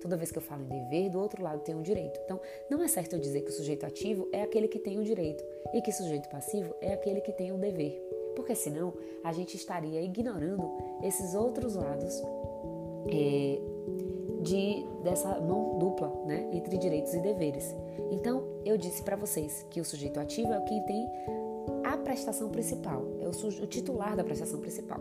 Toda 0.01 0.17
vez 0.17 0.31
que 0.31 0.37
eu 0.37 0.41
falo 0.41 0.63
em 0.63 0.67
dever, 0.67 1.09
do 1.09 1.19
outro 1.19 1.41
lado 1.41 1.61
tem 1.61 1.73
um 1.73 1.81
direito. 1.81 2.19
Então, 2.25 2.39
não 2.69 2.83
é 2.83 2.87
certo 2.87 3.13
eu 3.13 3.19
dizer 3.19 3.41
que 3.41 3.49
o 3.49 3.53
sujeito 3.53 3.85
ativo 3.85 4.27
é 4.33 4.41
aquele 4.41 4.67
que 4.67 4.79
tem 4.79 4.99
o 4.99 5.03
direito 5.03 5.43
e 5.73 5.81
que 5.81 5.91
o 5.91 5.93
sujeito 5.93 6.27
passivo 6.29 6.75
é 6.81 6.93
aquele 6.93 7.21
que 7.21 7.31
tem 7.31 7.51
o 7.51 7.57
dever 7.57 8.13
porque 8.35 8.55
senão 8.55 8.93
a 9.23 9.31
gente 9.31 9.55
estaria 9.55 10.01
ignorando 10.01 10.69
esses 11.01 11.33
outros 11.33 11.75
lados 11.75 12.21
é, 13.09 13.59
de 14.43 14.85
dessa 15.01 15.39
mão 15.39 15.77
dupla, 15.79 16.11
né, 16.25 16.49
entre 16.51 16.77
direitos 16.77 17.13
e 17.13 17.19
deveres. 17.19 17.75
Então, 18.11 18.43
eu 18.65 18.77
disse 18.77 19.01
para 19.01 19.15
vocês 19.15 19.65
que 19.69 19.79
o 19.79 19.85
sujeito 19.85 20.19
ativo 20.19 20.53
é 20.53 20.59
quem 20.61 20.81
tem 20.83 21.09
a 21.83 21.97
prestação 21.97 22.49
principal, 22.49 23.05
é 23.19 23.27
o, 23.27 23.63
o 23.63 23.67
titular 23.67 24.15
da 24.15 24.23
prestação 24.23 24.59
principal. 24.59 24.99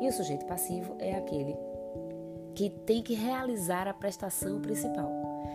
E 0.00 0.08
o 0.08 0.12
sujeito 0.12 0.46
passivo 0.46 0.94
é 0.98 1.14
aquele 1.14 1.56
que 2.54 2.70
tem 2.70 3.02
que 3.02 3.14
realizar 3.14 3.88
a 3.88 3.92
prestação 3.94 4.60
principal. 4.60 5.10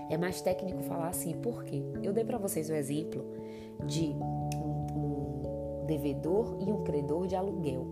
É 0.10 0.18
mais 0.18 0.42
técnico 0.42 0.84
falar 0.84 1.08
assim, 1.08 1.34
por 1.34 1.64
quê? 1.64 1.84
Eu 2.04 2.12
dei 2.12 2.26
para 2.26 2.38
vocês 2.38 2.70
o 2.70 2.74
exemplo 2.74 3.26
de 3.86 4.14
devedor 5.86 6.58
e 6.60 6.72
um 6.72 6.84
credor 6.84 7.26
de 7.26 7.36
aluguel. 7.36 7.88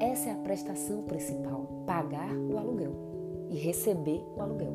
Essa 0.00 0.30
é 0.30 0.32
a 0.32 0.36
prestação 0.36 1.02
principal: 1.02 1.84
pagar 1.86 2.32
o 2.34 2.58
aluguel 2.58 3.09
e 3.50 3.58
receber 3.58 4.24
o 4.36 4.40
aluguel. 4.40 4.72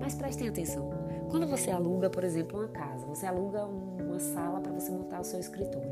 Mas 0.00 0.14
prestem 0.14 0.48
atenção: 0.48 0.90
quando 1.30 1.46
você 1.46 1.70
aluga, 1.70 2.10
por 2.10 2.24
exemplo, 2.24 2.58
uma 2.58 2.68
casa, 2.68 3.06
você 3.06 3.24
aluga 3.24 3.64
uma 3.64 4.18
sala 4.18 4.60
para 4.60 4.72
você 4.72 4.90
montar 4.90 5.20
o 5.20 5.24
seu 5.24 5.40
escritório. 5.40 5.88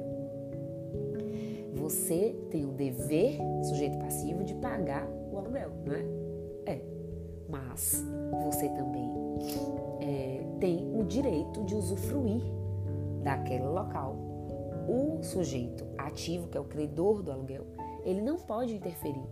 Você 1.74 2.34
tem 2.50 2.64
o 2.64 2.72
dever, 2.72 3.38
sujeito 3.62 3.98
passivo, 3.98 4.42
de 4.42 4.54
pagar 4.54 5.06
o 5.30 5.38
aluguel, 5.38 5.70
não 5.84 5.94
é? 5.94 6.72
É. 6.74 6.80
Mas 7.48 8.04
você 8.44 8.68
também 8.70 9.08
é, 10.00 10.44
tem 10.58 10.90
o 10.98 11.04
direito 11.04 11.62
de 11.64 11.74
usufruir 11.74 12.42
daquele 13.22 13.66
local 13.66 14.16
o 14.88 15.22
sujeito 15.22 15.84
ativo, 15.98 16.48
que 16.48 16.56
é 16.56 16.60
o 16.60 16.64
credor 16.64 17.22
do 17.22 17.30
aluguel, 17.30 17.66
ele 18.04 18.20
não 18.20 18.36
pode 18.36 18.74
interferir 18.74 19.26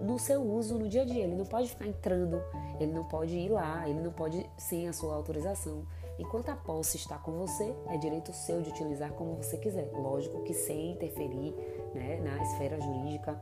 no 0.00 0.18
seu 0.18 0.42
uso 0.42 0.78
no 0.78 0.88
dia 0.88 1.02
a 1.02 1.04
dia. 1.04 1.24
Ele 1.24 1.36
não 1.36 1.44
pode 1.44 1.68
ficar 1.68 1.86
entrando, 1.86 2.42
ele 2.78 2.92
não 2.92 3.04
pode 3.04 3.36
ir 3.36 3.48
lá, 3.48 3.88
ele 3.88 4.00
não 4.00 4.12
pode 4.12 4.48
sem 4.56 4.88
a 4.88 4.92
sua 4.92 5.14
autorização. 5.14 5.86
Enquanto 6.18 6.48
a 6.48 6.56
posse 6.56 6.96
está 6.96 7.16
com 7.16 7.32
você, 7.32 7.74
é 7.88 7.96
direito 7.96 8.32
seu 8.32 8.60
de 8.60 8.70
utilizar 8.70 9.12
como 9.12 9.36
você 9.36 9.56
quiser. 9.56 9.90
Lógico 9.92 10.42
que 10.42 10.52
sem 10.52 10.92
interferir 10.92 11.54
né, 11.94 12.20
na 12.20 12.42
esfera 12.42 12.80
jurídica 12.80 13.40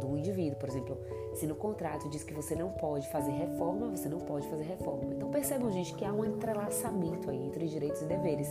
do 0.00 0.16
indivíduo. 0.16 0.58
Por 0.58 0.68
exemplo, 0.68 0.98
se 1.34 1.46
no 1.46 1.54
contrato 1.54 2.08
diz 2.08 2.24
que 2.24 2.34
você 2.34 2.56
não 2.56 2.70
pode 2.70 3.08
fazer 3.08 3.30
reforma, 3.30 3.90
você 3.90 4.08
não 4.08 4.18
pode 4.18 4.48
fazer 4.48 4.64
reforma. 4.64 5.14
Então 5.14 5.30
percebam, 5.30 5.70
gente, 5.70 5.94
que 5.94 6.04
há 6.04 6.12
um 6.12 6.24
entrelaçamento 6.24 7.30
aí 7.30 7.46
entre 7.46 7.68
direitos 7.68 8.02
e 8.02 8.06
deveres 8.06 8.48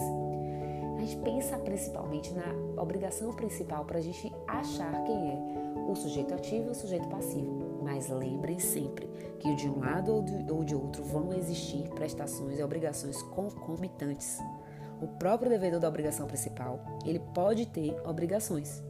a 1.01 1.05
gente 1.05 1.17
pensa 1.17 1.57
principalmente 1.57 2.31
na 2.31 2.53
obrigação 2.79 3.33
principal 3.33 3.83
para 3.85 3.97
a 3.97 4.01
gente 4.01 4.31
achar 4.47 5.03
quem 5.03 5.31
é 5.31 5.70
o 5.87 5.95
sujeito 5.95 6.33
ativo 6.33 6.67
e 6.67 6.71
o 6.71 6.75
sujeito 6.75 7.07
passivo. 7.07 7.79
Mas 7.83 8.09
lembrem 8.09 8.59
sempre 8.59 9.09
que 9.39 9.55
de 9.55 9.67
um 9.69 9.79
lado 9.79 10.23
ou 10.49 10.63
de 10.63 10.75
outro 10.75 11.03
vão 11.03 11.33
existir 11.33 11.89
prestações 11.89 12.59
e 12.59 12.63
obrigações 12.63 13.21
concomitantes. 13.23 14.39
O 15.01 15.07
próprio 15.07 15.49
devedor 15.49 15.79
da 15.79 15.89
obrigação 15.89 16.27
principal, 16.27 16.79
ele 17.03 17.19
pode 17.33 17.65
ter 17.65 17.99
obrigações 18.05 18.83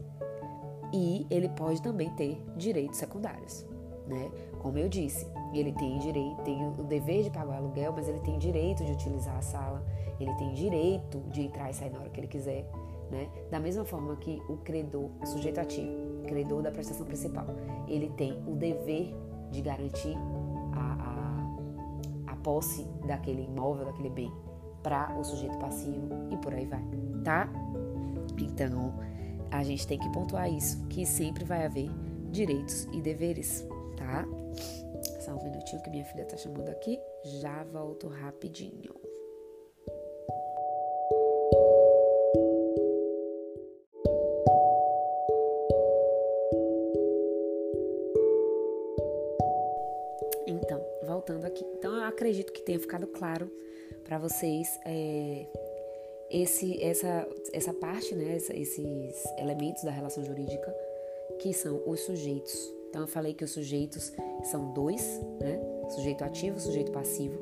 e 0.94 1.26
ele 1.30 1.48
pode 1.48 1.82
também 1.82 2.10
ter 2.16 2.44
direitos 2.58 3.00
secundários, 3.00 3.66
né? 4.06 4.30
Como 4.60 4.78
eu 4.78 4.90
disse, 4.90 5.26
ele 5.54 5.72
tem 5.72 5.98
direito, 6.00 6.42
tem 6.44 6.68
o 6.68 6.72
dever 6.84 7.24
de 7.24 7.32
pagar 7.32 7.54
o 7.54 7.58
aluguel, 7.58 7.94
mas 7.94 8.10
ele 8.10 8.20
tem 8.20 8.38
direito 8.38 8.84
de 8.84 8.92
utilizar 8.92 9.38
a 9.38 9.42
sala, 9.42 9.86
ele 10.20 10.34
tem 10.36 10.54
direito 10.54 11.20
de 11.30 11.44
entrar 11.44 11.70
e 11.70 11.74
sair 11.74 11.92
na 11.92 12.00
hora 12.00 12.10
que 12.10 12.20
ele 12.20 12.28
quiser, 12.28 12.70
né? 13.10 13.30
Da 13.50 13.60
mesma 13.60 13.86
forma 13.86 14.16
que 14.18 14.42
o 14.50 14.58
credor, 14.58 15.10
o 15.22 15.26
sujeito 15.26 15.62
ativo, 15.62 15.92
credor 16.22 16.62
da 16.62 16.72
prestação 16.72 17.06
principal, 17.06 17.46
ele 17.88 18.10
tem 18.12 18.42
o 18.48 18.56
dever 18.56 19.14
de 19.52 19.62
garantir 19.62 20.16
a, 20.74 22.28
a, 22.28 22.34
a 22.34 22.36
posse 22.38 22.84
daquele 23.06 23.44
imóvel, 23.44 23.86
daquele 23.86 24.10
bem, 24.10 24.32
para 24.82 25.16
o 25.18 25.24
sujeito 25.24 25.58
passivo 25.58 26.10
e 26.32 26.38
por 26.38 26.54
aí 26.54 26.66
vai, 26.66 26.84
tá? 27.24 27.50
Então, 28.40 28.94
a 29.52 29.64
gente 29.64 29.86
tem 29.86 30.00
que 30.00 30.10
pontuar 30.12 30.52
isso, 30.52 30.84
que 30.88 31.06
sempre 31.06 31.44
vai 31.44 31.66
haver 31.66 31.90
direitos 32.32 32.88
e 32.92 33.02
deveres, 33.02 33.68
tá? 33.98 34.26
Só 35.20 35.34
um 35.36 35.44
minutinho 35.44 35.82
que 35.84 35.90
minha 35.90 36.06
filha 36.06 36.26
tá 36.26 36.38
chamando 36.38 36.70
aqui, 36.70 37.00
já 37.42 37.64
volto 37.66 38.08
rapidinho. 38.08 39.11
Que 52.62 52.66
tenha 52.66 52.80
ficado 52.80 53.08
claro 53.08 53.52
para 54.04 54.18
vocês 54.18 54.68
é, 54.86 55.48
esse, 56.30 56.82
essa, 56.82 57.28
essa 57.52 57.74
parte, 57.74 58.16
né, 58.16 58.38
esses 58.38 59.24
elementos 59.38 59.84
da 59.84 59.92
relação 59.92 60.24
jurídica, 60.24 60.74
que 61.40 61.54
são 61.54 61.82
os 61.86 62.00
sujeitos. 62.02 62.74
Então, 62.90 63.02
eu 63.02 63.08
falei 63.08 63.34
que 63.34 63.44
os 63.44 63.52
sujeitos 63.52 64.12
são 64.44 64.74
dois, 64.74 65.02
né? 65.40 65.60
Sujeito 65.90 66.24
ativo, 66.24 66.60
sujeito 66.60 66.92
passivo. 66.92 67.40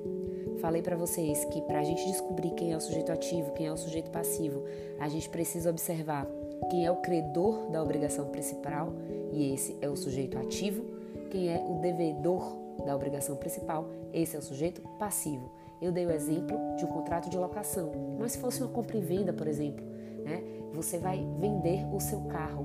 Falei 0.60 0.82
para 0.82 0.96
vocês 0.96 1.44
que 1.46 1.62
para 1.64 1.80
a 1.80 1.84
gente 1.84 2.06
descobrir 2.06 2.52
quem 2.52 2.72
é 2.72 2.78
o 2.78 2.82
sujeito 2.82 3.12
ativo, 3.12 3.52
quem 3.54 3.68
é 3.68 3.72
o 3.72 3.78
sujeito 3.78 4.12
passivo, 4.12 4.64
a 5.00 5.10
gente 5.10 5.28
precisa 5.30 5.70
observar 5.70 6.28
quem 6.70 6.86
é 6.86 6.92
o 6.92 6.98
credor 6.98 7.70
da 7.72 7.82
obrigação 7.82 8.28
principal, 8.30 8.94
e 9.32 9.54
esse 9.54 9.76
é 9.82 9.90
o 9.90 9.96
sujeito 9.96 10.38
ativo, 10.38 10.86
quem 11.32 11.50
é 11.50 11.58
o 11.58 11.80
devedor 11.82 12.69
da 12.84 12.96
obrigação 12.96 13.36
principal, 13.36 13.90
esse 14.14 14.36
é 14.36 14.40
o 14.40 14.42
sujeito 14.42 14.82
passivo. 14.98 15.52
Eu 15.82 15.92
dei 15.92 16.06
o 16.06 16.12
exemplo 16.12 16.58
de 16.78 16.86
um 16.86 16.88
contrato 16.88 17.30
de 17.30 17.38
locação, 17.38 17.92
mas 18.20 18.34
se 18.34 18.40
fosse 18.40 18.62
uma 18.62 18.72
compra 18.72 18.98
e 18.98 19.02
venda, 19.02 19.32
por 19.32 19.48
exemplo, 19.48 19.86
né, 20.24 20.44
você 20.74 20.98
vai 20.98 21.26
vender 21.40 21.86
o 21.94 22.00
seu 22.00 22.22
carro, 22.22 22.64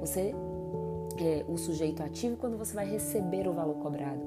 você 0.00 0.34
é 1.18 1.44
o 1.46 1.56
sujeito 1.56 2.02
ativo 2.02 2.36
quando 2.36 2.56
você 2.56 2.74
vai 2.74 2.88
receber 2.90 3.46
o 3.46 3.52
valor 3.52 3.76
cobrado. 3.76 4.20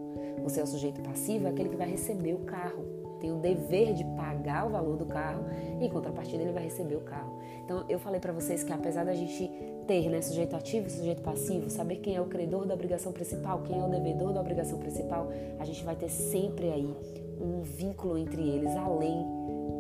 Você 0.44 0.60
é 0.60 0.64
o 0.64 0.68
sujeito 0.68 1.02
passivo, 1.02 1.48
é 1.48 1.50
aquele 1.50 1.70
que 1.70 1.76
vai 1.76 1.90
receber 1.90 2.34
o 2.34 2.40
carro. 2.40 2.86
Tem 3.20 3.32
o 3.32 3.38
dever 3.38 3.94
de 3.94 4.04
pagar 4.16 4.27
o 4.66 4.70
valor 4.70 4.98
do 4.98 5.06
carro 5.06 5.46
e 5.80 5.86
em 5.86 5.90
contrapartida 5.90 6.44
ele 6.44 6.52
vai 6.52 6.64
receber 6.64 6.96
o 6.96 7.02
carro. 7.02 7.40
Então 7.64 7.86
eu 7.90 8.00
falei 8.00 8.20
para 8.20 8.32
vocês 8.32 8.64
que 8.64 8.72
apesar 8.72 9.04
da 9.04 9.14
gente 9.14 9.52
ter 9.88 10.10
né, 10.10 10.22
sujeito 10.22 10.56
ativo 10.56 10.88
e 10.88 10.90
sujeito 10.90 11.22
passivo, 11.22 11.70
saber 11.70 11.98
quem 11.98 12.16
é 12.16 12.22
o 12.22 12.26
credor 12.26 12.66
da 12.66 12.74
obrigação 12.74 13.12
principal, 13.12 13.62
quem 13.64 13.80
é 13.80 13.84
o 13.84 13.90
devedor 13.90 14.34
da 14.34 14.42
obrigação 14.42 14.78
principal, 14.80 15.30
a 15.60 15.66
gente 15.66 15.84
vai 15.84 15.96
ter 15.96 16.10
sempre 16.10 16.70
aí 16.72 16.96
um 17.40 17.62
vínculo 17.62 18.18
entre 18.18 18.42
eles 18.42 18.76
além 18.76 19.26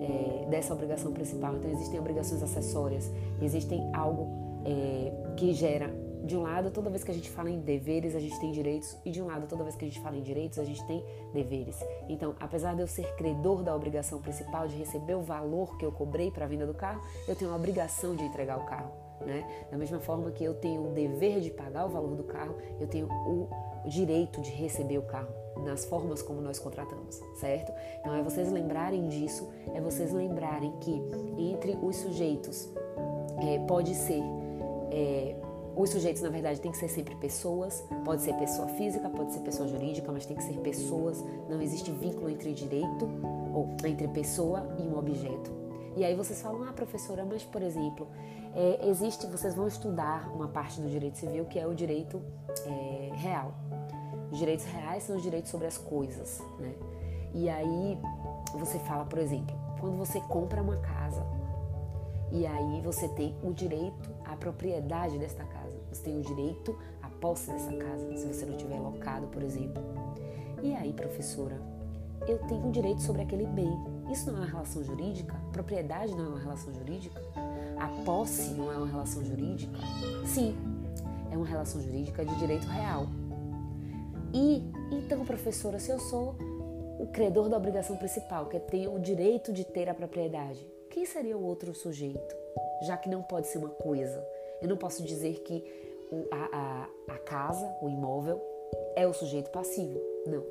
é, 0.02 0.46
dessa 0.50 0.74
obrigação 0.74 1.12
principal. 1.12 1.56
Então 1.56 1.70
existem 1.70 2.00
obrigações 2.00 2.42
acessórias, 2.42 3.12
existem 3.42 3.90
algo 3.94 4.30
é, 4.66 5.12
que 5.36 5.54
gera 5.54 6.07
de 6.28 6.38
um 6.38 6.44
lado, 6.44 6.70
toda 6.70 6.90
vez 6.90 7.04
que 7.04 7.10
a 7.10 7.14
gente 7.14 7.30
fala 7.30 7.50
em 7.50 7.60
deveres, 7.60 8.16
a 8.16 8.20
gente 8.20 8.40
tem 8.40 8.52
direitos, 8.52 8.96
e 9.06 9.10
de 9.10 9.22
um 9.22 9.28
lado, 9.28 9.48
toda 9.48 9.64
vez 9.64 9.76
que 9.76 9.86
a 9.86 9.88
gente 9.88 10.00
fala 10.02 10.18
em 10.18 10.22
direitos, 10.22 10.60
a 10.60 10.64
gente 10.64 10.86
tem 10.86 11.04
deveres. 11.34 11.78
Então, 12.08 12.36
apesar 12.40 12.76
de 12.76 12.82
eu 12.82 12.88
ser 12.88 13.16
credor 13.16 13.64
da 13.64 13.76
obrigação 13.76 14.22
principal 14.22 14.68
de 14.68 14.76
receber 14.76 15.16
o 15.16 15.22
valor 15.22 15.78
que 15.78 15.86
eu 15.86 15.92
cobrei 15.92 16.30
para 16.30 16.46
a 16.46 16.48
venda 16.48 16.68
do 16.68 16.74
carro, 16.74 17.02
eu 17.28 17.36
tenho 17.36 17.52
a 17.52 17.56
obrigação 17.56 18.16
de 18.16 18.24
entregar 18.24 18.60
o 18.60 18.66
carro. 18.66 18.92
Né? 19.22 19.66
Da 19.72 19.78
mesma 19.78 20.00
forma 20.00 20.30
que 20.32 20.44
eu 20.44 20.54
tenho 20.54 20.90
o 20.90 20.94
dever 20.94 21.40
de 21.40 21.50
pagar 21.50 21.86
o 21.86 21.90
valor 21.90 22.16
do 22.16 22.24
carro, 22.24 22.56
eu 22.80 22.88
tenho 22.88 23.08
o 23.08 23.50
direito 23.88 24.42
de 24.42 24.52
receber 24.52 24.98
o 24.98 25.04
carro 25.04 25.34
nas 25.64 25.86
formas 25.86 26.22
como 26.22 26.40
nós 26.40 26.60
contratamos, 26.60 27.20
certo? 27.36 27.72
Então 28.00 28.14
é 28.14 28.22
vocês 28.22 28.52
lembrarem 28.52 29.08
disso, 29.08 29.50
é 29.74 29.82
vocês 29.82 30.12
lembrarem 30.12 30.72
que 30.80 31.02
entre 31.38 31.78
os 31.82 31.96
sujeitos 31.96 32.70
é, 33.40 33.60
pode 33.68 33.96
ser 33.96 34.22
é, 34.92 35.36
os 35.78 35.92
sujeitos, 35.92 36.24
na 36.24 36.30
verdade, 36.30 36.60
tem 36.60 36.72
que 36.72 36.78
ser 36.78 36.90
sempre 36.90 37.16
pessoas. 37.16 37.84
Pode 38.04 38.24
ser 38.24 38.34
pessoa 38.34 38.68
física, 38.70 39.08
pode 39.10 39.32
ser 39.32 39.42
pessoa 39.42 39.68
jurídica, 39.68 40.12
mas 40.12 40.26
tem 40.26 40.36
que 40.36 40.44
ser 40.44 40.58
pessoas. 40.60 41.24
Não 41.48 41.62
existe 41.62 41.92
vínculo 41.92 42.30
entre 42.30 42.52
direito 42.54 43.08
ou 43.54 43.76
entre 43.86 44.08
pessoa 44.08 44.76
e 44.80 44.82
um 44.82 44.98
objeto. 44.98 45.52
E 45.96 46.04
aí 46.04 46.16
vocês 46.16 46.42
falam, 46.42 46.64
ah, 46.64 46.74
professora, 46.74 47.26
mas 47.26 47.44
por 47.44 47.62
exemplo, 47.62 48.08
é, 48.56 48.88
existe, 48.88 49.26
vocês 49.28 49.56
vão 49.56 49.68
estudar 49.68 50.32
uma 50.34 50.48
parte 50.48 50.82
do 50.82 50.90
direito 50.90 51.18
civil 51.18 51.46
que 51.46 51.60
é 51.60 51.68
o 51.68 51.74
direito 51.74 52.22
é, 52.66 53.12
real. 53.14 53.54
Os 54.32 54.38
direitos 54.38 54.66
reais 54.66 55.04
são 55.04 55.16
os 55.16 55.22
direitos 55.22 55.50
sobre 55.50 55.68
as 55.68 55.78
coisas, 55.78 56.42
né? 56.60 56.74
E 57.34 57.50
aí 57.50 57.98
você 58.54 58.80
fala, 58.80 59.06
por 59.06 59.20
exemplo, 59.20 59.56
quando 59.80 59.96
você 59.98 60.20
compra 60.22 60.62
uma 60.62 60.78
casa, 60.78 61.26
e 62.32 62.46
aí 62.46 62.82
você 62.82 63.08
tem 63.10 63.36
o 63.42 63.54
direito 63.54 64.10
à 64.26 64.36
propriedade 64.36 65.18
desta 65.18 65.44
casa. 65.44 65.57
Você 65.98 66.04
tem 66.04 66.20
o 66.20 66.22
direito 66.22 66.78
à 67.02 67.10
posse 67.10 67.50
dessa 67.50 67.74
casa, 67.74 68.16
se 68.16 68.28
você 68.28 68.46
não 68.46 68.56
tiver 68.56 68.80
locado, 68.80 69.26
por 69.28 69.42
exemplo. 69.42 69.82
E 70.62 70.76
aí, 70.76 70.94
professora, 70.94 71.60
eu 72.28 72.38
tenho 72.48 72.72
direito 72.72 73.02
sobre 73.02 73.24
aquele 73.24 73.48
bem. 73.48 73.72
Isso 74.12 74.32
não 74.32 74.38
é 74.38 74.42
uma 74.42 74.48
relação 74.48 74.84
jurídica? 74.84 75.36
propriedade 75.52 76.16
não 76.16 76.26
é 76.26 76.28
uma 76.28 76.40
relação 76.40 76.72
jurídica? 76.72 77.20
A 77.80 77.88
posse 78.06 78.52
não 78.52 78.72
é 78.72 78.78
uma 78.78 78.86
relação 78.86 79.26
jurídica? 79.26 79.76
Sim, 80.28 80.56
é 81.32 81.36
uma 81.36 81.48
relação 81.48 81.82
jurídica 81.82 82.24
de 82.24 82.36
direito 82.36 82.68
real. 82.68 83.08
E 84.32 84.64
então, 84.92 85.26
professora, 85.26 85.80
se 85.80 85.90
eu 85.90 86.00
sou 86.00 86.36
o 87.00 87.08
credor 87.08 87.50
da 87.50 87.58
obrigação 87.58 87.98
principal, 87.98 88.46
que 88.46 88.58
é 88.58 88.60
ter 88.60 88.88
o 88.88 89.00
direito 89.00 89.52
de 89.52 89.64
ter 89.64 89.90
a 89.90 89.96
propriedade, 89.96 90.64
quem 90.92 91.08
seria 91.08 91.36
o 91.36 91.44
outro 91.44 91.74
sujeito? 91.74 92.36
Já 92.84 92.96
que 92.98 93.10
não 93.10 93.24
pode 93.24 93.48
ser 93.48 93.58
uma 93.58 93.70
coisa. 93.70 94.24
Eu 94.62 94.68
não 94.68 94.78
posso 94.78 95.04
dizer 95.04 95.40
que 95.42 95.87
a, 96.32 96.90
a, 97.08 97.14
a 97.14 97.18
casa, 97.20 97.66
o 97.82 97.90
imóvel, 97.90 98.42
é 98.96 99.08
o 99.08 99.14
sujeito 99.14 99.50
passivo. 99.52 100.00
Não. 100.26 100.44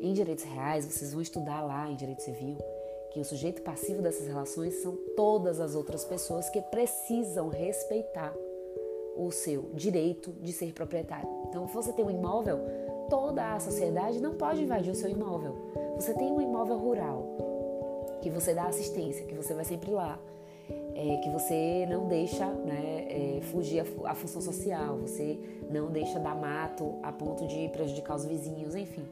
Em 0.00 0.12
direitos 0.12 0.44
reais, 0.44 0.84
vocês 0.84 1.12
vão 1.12 1.22
estudar 1.22 1.62
lá 1.62 1.88
em 1.88 1.96
direito 1.96 2.22
civil 2.22 2.58
que 3.12 3.20
o 3.20 3.24
sujeito 3.24 3.60
passivo 3.62 4.00
dessas 4.00 4.26
relações 4.26 4.74
são 4.76 4.96
todas 5.14 5.60
as 5.60 5.74
outras 5.74 6.04
pessoas 6.04 6.48
que 6.48 6.62
precisam 6.62 7.48
respeitar 7.48 8.34
o 9.14 9.30
seu 9.30 9.70
direito 9.74 10.32
de 10.40 10.52
ser 10.52 10.72
proprietário. 10.72 11.28
Então, 11.48 11.68
se 11.68 11.74
você 11.74 11.92
tem 11.92 12.04
um 12.04 12.10
imóvel, 12.10 12.58
toda 13.10 13.54
a 13.54 13.60
sociedade 13.60 14.20
não 14.20 14.34
pode 14.34 14.62
invadir 14.62 14.90
o 14.90 14.94
seu 14.94 15.10
imóvel. 15.10 15.54
Você 15.96 16.14
tem 16.14 16.32
um 16.32 16.40
imóvel 16.40 16.78
rural, 16.78 17.26
que 18.22 18.30
você 18.30 18.54
dá 18.54 18.64
assistência, 18.64 19.26
que 19.26 19.34
você 19.34 19.52
vai 19.52 19.66
sempre 19.66 19.90
lá, 19.90 20.18
é, 21.02 21.16
que 21.16 21.28
você 21.28 21.84
não 21.90 22.06
deixa 22.06 22.46
né, 22.46 23.06
é, 23.08 23.40
fugir 23.42 23.80
a, 23.80 24.10
a, 24.10 24.14
função 24.14 24.40
social, 24.40 24.98
você 24.98 25.38
não 25.68 25.90
deixa 25.90 26.20
dar 26.20 26.34
mato 26.36 26.94
a 27.02 27.10
ponto 27.10 27.44
de 27.46 27.68
prejudicar 27.70 28.14
os 28.14 28.24
vizinhos, 28.24 28.76
enfim. 28.76 29.04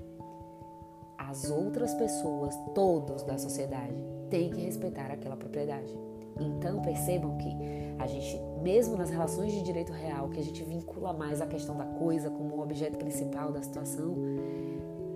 As 1.18 1.50
outras 1.50 1.92
pessoas, 1.94 2.56
todos 2.74 3.24
da 3.24 3.36
sociedade, 3.36 3.94
têm 4.30 4.50
que 4.50 4.60
respeitar 4.60 5.10
aquela 5.10 5.36
propriedade. 5.36 5.92
Então 6.38 6.80
percebam 6.80 7.36
que 7.36 7.56
a 7.98 8.06
gente, 8.06 8.40
mesmo 8.62 8.96
nas 8.96 9.10
relações 9.10 9.52
de 9.52 9.62
direito 9.62 9.92
real, 9.92 10.28
que 10.30 10.38
a 10.38 10.44
gente 10.44 10.62
vincula 10.62 11.12
mais 11.12 11.40
a 11.40 11.46
questão 11.46 11.76
da 11.76 11.84
coisa 11.84 12.30
como 12.30 12.54
o 12.54 12.62
objeto 12.62 12.98
principal 12.98 13.52
da 13.52 13.60
situação, 13.62 14.14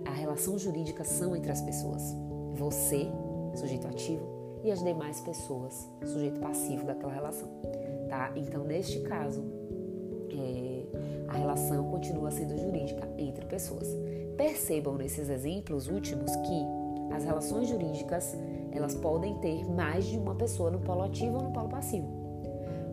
a 0.05 0.11
relação 0.11 0.59
jurídica 0.59 1.03
são 1.03 1.35
entre 1.35 1.51
as 1.51 1.61
pessoas. 1.61 2.15
Você 2.53 3.07
sujeito 3.55 3.87
ativo, 3.87 4.34
e 4.65 4.71
as 4.71 4.83
demais 4.83 5.21
pessoas, 5.21 5.87
sujeito 6.03 6.39
passivo 6.39 6.85
daquela 6.85 7.13
relação. 7.13 7.47
Tá? 8.09 8.31
Então, 8.35 8.63
neste 8.63 8.99
caso, 9.01 9.43
é, 10.31 10.85
a 11.27 11.37
relação 11.37 11.91
continua 11.91 12.31
sendo 12.31 12.57
jurídica 12.57 13.07
entre 13.19 13.45
pessoas. 13.45 13.87
Percebam 14.35 14.95
nesses 14.95 15.29
exemplos 15.29 15.87
últimos 15.87 16.35
que 16.37 16.65
as 17.15 17.23
relações 17.23 17.69
jurídicas 17.69 18.35
elas 18.71 18.95
podem 18.95 19.35
ter 19.35 19.63
mais 19.69 20.05
de 20.05 20.17
uma 20.17 20.33
pessoa 20.33 20.71
no 20.71 20.79
polo 20.79 21.03
ativo 21.03 21.37
ou 21.37 21.43
no 21.43 21.51
polo 21.53 21.69
passivo. 21.69 22.07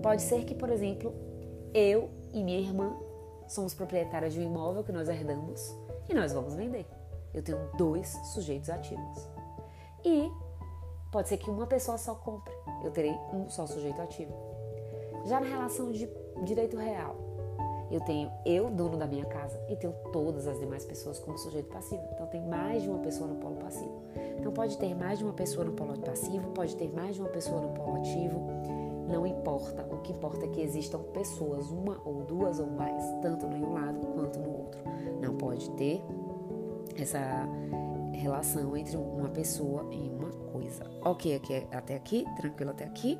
Pode 0.02 0.20
ser 0.20 0.44
que, 0.44 0.54
por 0.54 0.68
exemplo, 0.68 1.14
eu 1.72 2.10
e 2.34 2.44
minha 2.44 2.60
irmã 2.60 2.94
somos 3.48 3.72
proprietárias 3.72 4.34
de 4.34 4.40
um 4.40 4.42
imóvel 4.42 4.84
que 4.84 4.92
nós 4.92 5.08
herdamos 5.08 5.74
e 6.06 6.12
nós 6.12 6.34
vamos 6.34 6.54
vender. 6.54 6.86
Eu 7.32 7.42
tenho 7.42 7.58
dois 7.78 8.08
sujeitos 8.34 8.68
ativos. 8.68 9.26
E 10.04 10.30
Pode 11.12 11.28
ser 11.28 11.36
que 11.36 11.50
uma 11.50 11.66
pessoa 11.66 11.98
só 11.98 12.14
compre, 12.14 12.54
eu 12.82 12.90
terei 12.90 13.14
um 13.34 13.46
só 13.46 13.66
sujeito 13.66 14.00
ativo. 14.00 14.32
Já 15.26 15.38
na 15.38 15.46
relação 15.46 15.92
de 15.92 16.08
direito 16.42 16.74
real, 16.78 17.14
eu 17.90 18.00
tenho 18.00 18.32
eu, 18.46 18.70
dono 18.70 18.96
da 18.96 19.06
minha 19.06 19.26
casa, 19.26 19.60
e 19.68 19.76
tenho 19.76 19.92
todas 20.10 20.48
as 20.48 20.58
demais 20.58 20.86
pessoas 20.86 21.18
como 21.18 21.36
sujeito 21.36 21.68
passivo. 21.68 22.02
Então 22.14 22.26
tem 22.28 22.40
mais 22.40 22.82
de 22.82 22.88
uma 22.88 23.00
pessoa 23.00 23.28
no 23.28 23.36
polo 23.36 23.56
passivo. 23.56 24.02
Então 24.38 24.50
pode 24.52 24.78
ter 24.78 24.94
mais 24.94 25.18
de 25.18 25.24
uma 25.24 25.34
pessoa 25.34 25.66
no 25.66 25.72
polo 25.72 25.98
passivo, 25.98 26.48
pode 26.52 26.74
ter 26.76 26.88
mais 26.88 27.16
de 27.16 27.20
uma 27.20 27.28
pessoa 27.28 27.60
no 27.60 27.68
polo 27.74 27.96
ativo. 27.96 28.40
Não 29.06 29.26
importa, 29.26 29.86
o 29.94 29.98
que 29.98 30.12
importa 30.12 30.46
é 30.46 30.48
que 30.48 30.62
existam 30.62 31.00
pessoas, 31.12 31.70
uma 31.70 32.00
ou 32.06 32.22
duas 32.22 32.58
ou 32.58 32.68
mais, 32.68 33.04
tanto 33.20 33.46
no 33.46 33.66
um 33.66 33.74
lado 33.74 34.00
quanto 34.14 34.38
no 34.38 34.50
outro. 34.50 34.80
Não 35.20 35.36
pode 35.36 35.68
ter 35.72 36.02
essa 36.96 37.46
relação 38.22 38.76
entre 38.76 38.96
uma 38.96 39.28
pessoa 39.28 39.92
e 39.92 40.08
uma 40.08 40.30
coisa. 40.30 40.84
Ok, 41.02 41.34
aqui, 41.34 41.66
até 41.72 41.96
aqui, 41.96 42.24
tranquilo 42.36 42.70
até 42.70 42.84
aqui. 42.84 43.18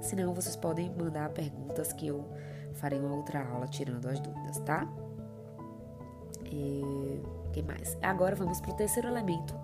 Senão 0.00 0.34
vocês 0.34 0.56
podem 0.56 0.90
mandar 0.90 1.30
perguntas 1.30 1.92
que 1.92 2.06
eu 2.06 2.24
farei 2.74 2.98
uma 2.98 3.14
outra 3.14 3.46
aula 3.46 3.66
tirando 3.66 4.06
as 4.06 4.18
dúvidas, 4.20 4.58
tá? 4.60 4.88
E 6.44 7.20
que 7.52 7.62
mais? 7.62 7.96
Agora 8.02 8.36
vamos 8.36 8.60
para 8.60 8.72
o 8.72 8.74
terceiro 8.74 9.08
elemento 9.08 9.54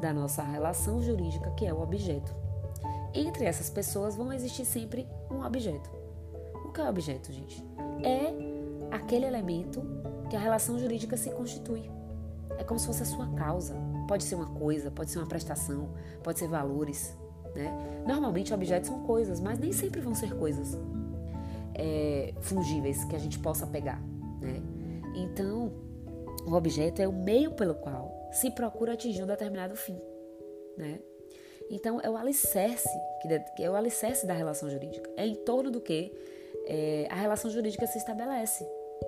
da 0.00 0.12
nossa 0.12 0.42
relação 0.42 1.02
jurídica, 1.02 1.50
que 1.52 1.66
é 1.66 1.72
o 1.72 1.80
objeto. 1.80 2.32
Entre 3.14 3.44
essas 3.44 3.68
pessoas 3.68 4.16
vão 4.16 4.32
existir 4.32 4.64
sempre 4.64 5.08
um 5.30 5.44
objeto. 5.44 5.90
O 6.64 6.72
que 6.72 6.80
é 6.80 6.88
objeto, 6.88 7.32
gente? 7.32 7.64
É 8.02 8.94
aquele 8.94 9.26
elemento 9.26 9.82
que 10.30 10.36
a 10.36 10.40
relação 10.40 10.78
jurídica 10.78 11.16
se 11.16 11.30
constitui. 11.30 11.90
É 12.58 12.64
como 12.64 12.78
se 12.78 12.86
fosse 12.86 13.02
a 13.02 13.06
sua 13.06 13.26
causa. 13.34 13.74
Pode 14.12 14.24
ser 14.24 14.34
uma 14.34 14.44
coisa, 14.44 14.90
pode 14.90 15.10
ser 15.10 15.20
uma 15.20 15.26
prestação, 15.26 15.88
pode 16.22 16.38
ser 16.38 16.46
valores. 16.46 17.16
Né? 17.54 18.02
Normalmente 18.06 18.52
objetos 18.52 18.90
são 18.90 19.02
coisas, 19.04 19.40
mas 19.40 19.58
nem 19.58 19.72
sempre 19.72 20.02
vão 20.02 20.14
ser 20.14 20.34
coisas 20.34 20.78
é, 21.74 22.34
fungíveis 22.42 23.04
que 23.04 23.16
a 23.16 23.18
gente 23.18 23.38
possa 23.38 23.66
pegar. 23.66 24.02
Né? 24.38 24.60
Então, 25.14 25.72
o 26.46 26.52
objeto 26.52 27.00
é 27.00 27.08
o 27.08 27.12
meio 27.12 27.52
pelo 27.52 27.74
qual 27.74 28.12
se 28.32 28.50
procura 28.50 28.92
atingir 28.92 29.22
um 29.22 29.26
determinado 29.26 29.74
fim. 29.76 29.98
Né? 30.76 31.00
Então, 31.70 31.98
é 31.98 32.10
o 32.10 32.14
alicerce, 32.14 32.90
que 33.56 33.64
é 33.64 33.70
o 33.70 33.74
alicerce 33.74 34.26
da 34.26 34.34
relação 34.34 34.68
jurídica. 34.68 35.08
É 35.16 35.26
em 35.26 35.36
torno 35.36 35.70
do 35.70 35.80
que 35.80 36.12
é, 36.66 37.08
a 37.10 37.14
relação 37.14 37.50
jurídica 37.50 37.86
se 37.86 37.96
estabelece. 37.96 38.62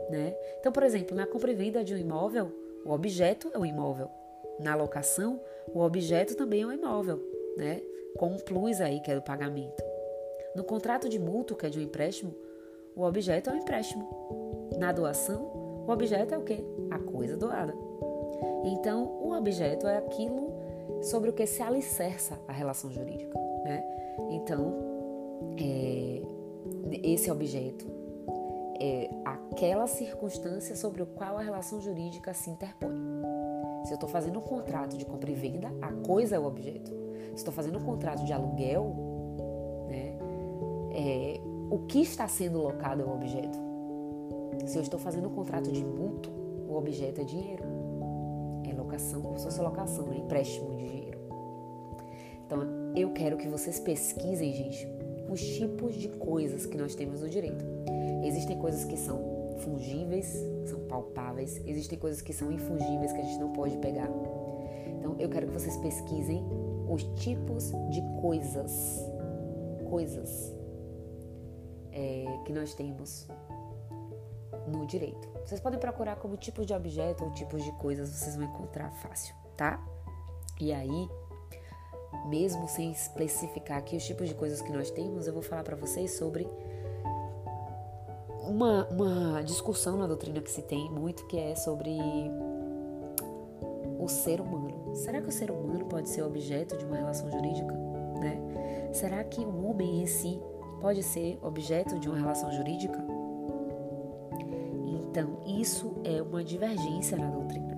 Né? 0.09 0.35
Então, 0.61 0.73
por 0.73 0.83
exemplo, 0.83 1.15
na 1.15 1.27
compra 1.27 1.53
e 1.53 1.55
venda 1.55 1.85
de 1.85 1.93
um 1.93 1.99
imóvel, 1.99 2.51
o 2.87 2.91
objeto 2.91 3.51
é 3.53 3.59
o 3.59 3.67
imóvel. 3.67 4.24
Na 4.61 4.75
locação, 4.75 5.41
o 5.73 5.81
objeto 5.81 6.37
também 6.37 6.63
é 6.63 6.67
um 6.67 6.73
imóvel, 6.73 7.21
né? 7.57 7.83
Com 8.17 8.29
um 8.29 8.39
plus 8.39 8.81
aí, 8.81 9.01
que 9.01 9.11
é 9.11 9.17
o 9.17 9.23
pagamento. 9.23 9.83
No 10.55 10.63
contrato 10.63 11.09
de 11.09 11.19
mútuo, 11.19 11.57
que 11.57 11.67
é 11.67 11.71
de 11.71 11.79
um 11.79 11.83
empréstimo, 11.83 12.35
o 12.95 13.03
objeto 13.03 13.51
é 13.51 13.53
o 13.53 13.57
empréstimo. 13.57 14.71
Na 14.79 14.93
doação, 14.93 15.43
o 15.87 15.91
objeto 15.91 16.35
é 16.35 16.39
o 16.39 16.43
quê? 16.43 16.65
A 16.91 16.99
coisa 16.99 17.37
doada. 17.37 17.75
Então, 18.65 19.05
o 19.05 19.33
objeto 19.33 19.87
é 19.87 19.99
aquilo 19.99 20.53
sobre 21.03 21.31
o 21.31 21.33
que 21.33 21.47
se 21.47 21.63
alicerça 21.63 22.39
a 22.47 22.53
relação 22.53 22.91
jurídica, 22.91 23.39
né? 23.65 23.85
Então, 24.31 24.75
é, 25.59 26.23
esse 27.03 27.31
objeto 27.31 27.85
é 28.81 29.11
aquela 29.25 29.87
circunstância 29.87 30.75
sobre 30.77 31.03
o 31.03 31.07
qual 31.07 31.37
a 31.37 31.43
relação 31.43 31.81
jurídica 31.81 32.33
se 32.33 32.51
interpõe. 32.51 33.14
Se 33.85 33.93
eu 33.93 33.97
estou 33.97 34.09
fazendo 34.09 34.39
um 34.39 34.43
contrato 34.43 34.97
de 34.97 35.05
compra 35.05 35.31
e 35.31 35.35
venda, 35.35 35.71
a 35.81 35.93
coisa 35.93 36.37
é 36.37 36.39
o 36.39 36.47
objeto. 36.47 36.91
Se 37.29 37.37
estou 37.37 37.53
fazendo 37.53 37.79
um 37.79 37.83
contrato 37.83 38.25
de 38.25 38.33
aluguel, 38.33 38.95
né, 39.89 40.17
é, 40.93 41.41
o 41.71 41.81
que 41.81 42.01
está 42.01 42.27
sendo 42.27 42.63
locado 42.63 43.03
é 43.03 43.05
o 43.05 43.13
objeto. 43.13 43.59
Se 44.67 44.79
eu 44.79 44.83
estou 44.83 44.99
fazendo 44.99 45.29
um 45.29 45.35
contrato 45.35 45.71
de 45.71 45.85
mútuo, 45.85 46.33
o 46.69 46.77
objeto 46.77 47.21
é 47.21 47.25
dinheiro. 47.25 47.65
É 48.65 48.73
locação, 48.73 49.21
como 49.21 49.39
se 49.39 49.45
fosse 49.45 49.61
locação, 49.61 50.13
é 50.13 50.17
empréstimo 50.17 50.71
de 50.71 50.89
dinheiro. 50.89 51.19
Então, 52.47 52.61
eu 52.95 53.13
quero 53.13 53.37
que 53.37 53.49
vocês 53.49 53.79
pesquisem, 53.81 54.53
gente, 54.53 54.89
os 55.29 55.41
tipos 55.41 55.95
de 55.95 56.09
coisas 56.09 56.65
que 56.65 56.79
nós 56.79 56.95
temos 56.95 57.21
no 57.21 57.29
direito. 57.29 57.65
Existem 58.25 58.59
coisas 58.59 58.85
que 58.85 58.97
são 58.97 59.34
fungíveis, 59.65 60.27
são 60.67 60.81
palpáveis, 60.87 61.61
existem 61.67 61.99
coisas 61.99 62.21
que 62.21 62.33
são 62.33 62.53
infungíveis 62.53 63.13
que 63.13 63.21
a 63.21 63.25
gente 63.25 63.39
não 63.39 63.53
pode 63.53 63.77
pegar. 63.79 64.09
Então, 64.99 65.17
eu 65.19 65.29
quero 65.29 65.47
que 65.49 65.53
vocês 65.53 65.77
pesquisem 65.79 66.45
os 66.89 67.03
tipos 67.23 67.73
de 67.91 68.03
coisas, 68.21 68.73
coisas 69.89 70.55
é, 71.93 72.25
que 72.45 72.53
nós 72.53 72.75
temos 72.75 73.27
no 74.67 74.87
direito. 74.87 75.29
Vocês 75.45 75.61
podem 75.61 75.79
procurar 75.79 76.17
como 76.17 76.37
tipos 76.37 76.67
de 76.67 76.73
objeto 76.73 77.25
ou 77.25 77.31
tipos 77.33 77.63
de 77.63 77.73
coisas, 77.73 78.09
vocês 78.09 78.37
vão 78.37 78.45
encontrar 78.45 78.91
fácil, 78.93 79.35
tá? 79.57 79.83
E 80.61 80.73
aí, 80.73 81.09
mesmo 82.27 82.67
sem 82.69 82.93
especificar 82.93 83.79
aqui 83.79 83.97
os 83.97 84.05
tipos 84.05 84.29
de 84.29 84.35
coisas 84.35 84.63
que 84.63 84.73
nós 84.73 84.91
temos, 84.91 85.27
eu 85.27 85.33
vou 85.33 85.43
falar 85.43 85.63
para 85.63 85.77
vocês 85.77 86.13
sobre 86.13 86.49
uma, 88.47 88.87
uma 88.89 89.43
discussão 89.43 89.97
na 89.97 90.07
doutrina 90.07 90.41
que 90.41 90.51
se 90.51 90.63
tem 90.63 90.91
muito, 90.91 91.27
que 91.27 91.39
é 91.39 91.55
sobre 91.55 91.99
o 93.99 94.09
ser 94.09 94.41
humano. 94.41 94.95
Será 94.95 95.21
que 95.21 95.29
o 95.29 95.33
ser 95.33 95.51
humano 95.51 95.87
pode 95.87 96.09
ser 96.09 96.23
objeto 96.23 96.77
de 96.77 96.85
uma 96.85 96.97
relação 96.97 97.31
jurídica? 97.31 97.73
Né? 98.21 98.91
Será 98.93 99.25
que 99.25 99.41
o 99.41 99.67
homem 99.67 100.03
em 100.03 100.07
si 100.07 100.41
pode 100.81 101.03
ser 101.03 101.39
objeto 101.43 101.99
de 101.99 102.09
uma 102.09 102.19
relação 102.19 102.51
jurídica? 102.53 103.05
Então, 104.87 105.39
isso 105.47 105.95
é 106.05 106.21
uma 106.23 106.43
divergência 106.43 107.17
na 107.17 107.31
doutrina. 107.31 107.75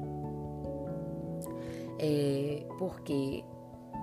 É 1.98 2.66
porque 2.78 3.44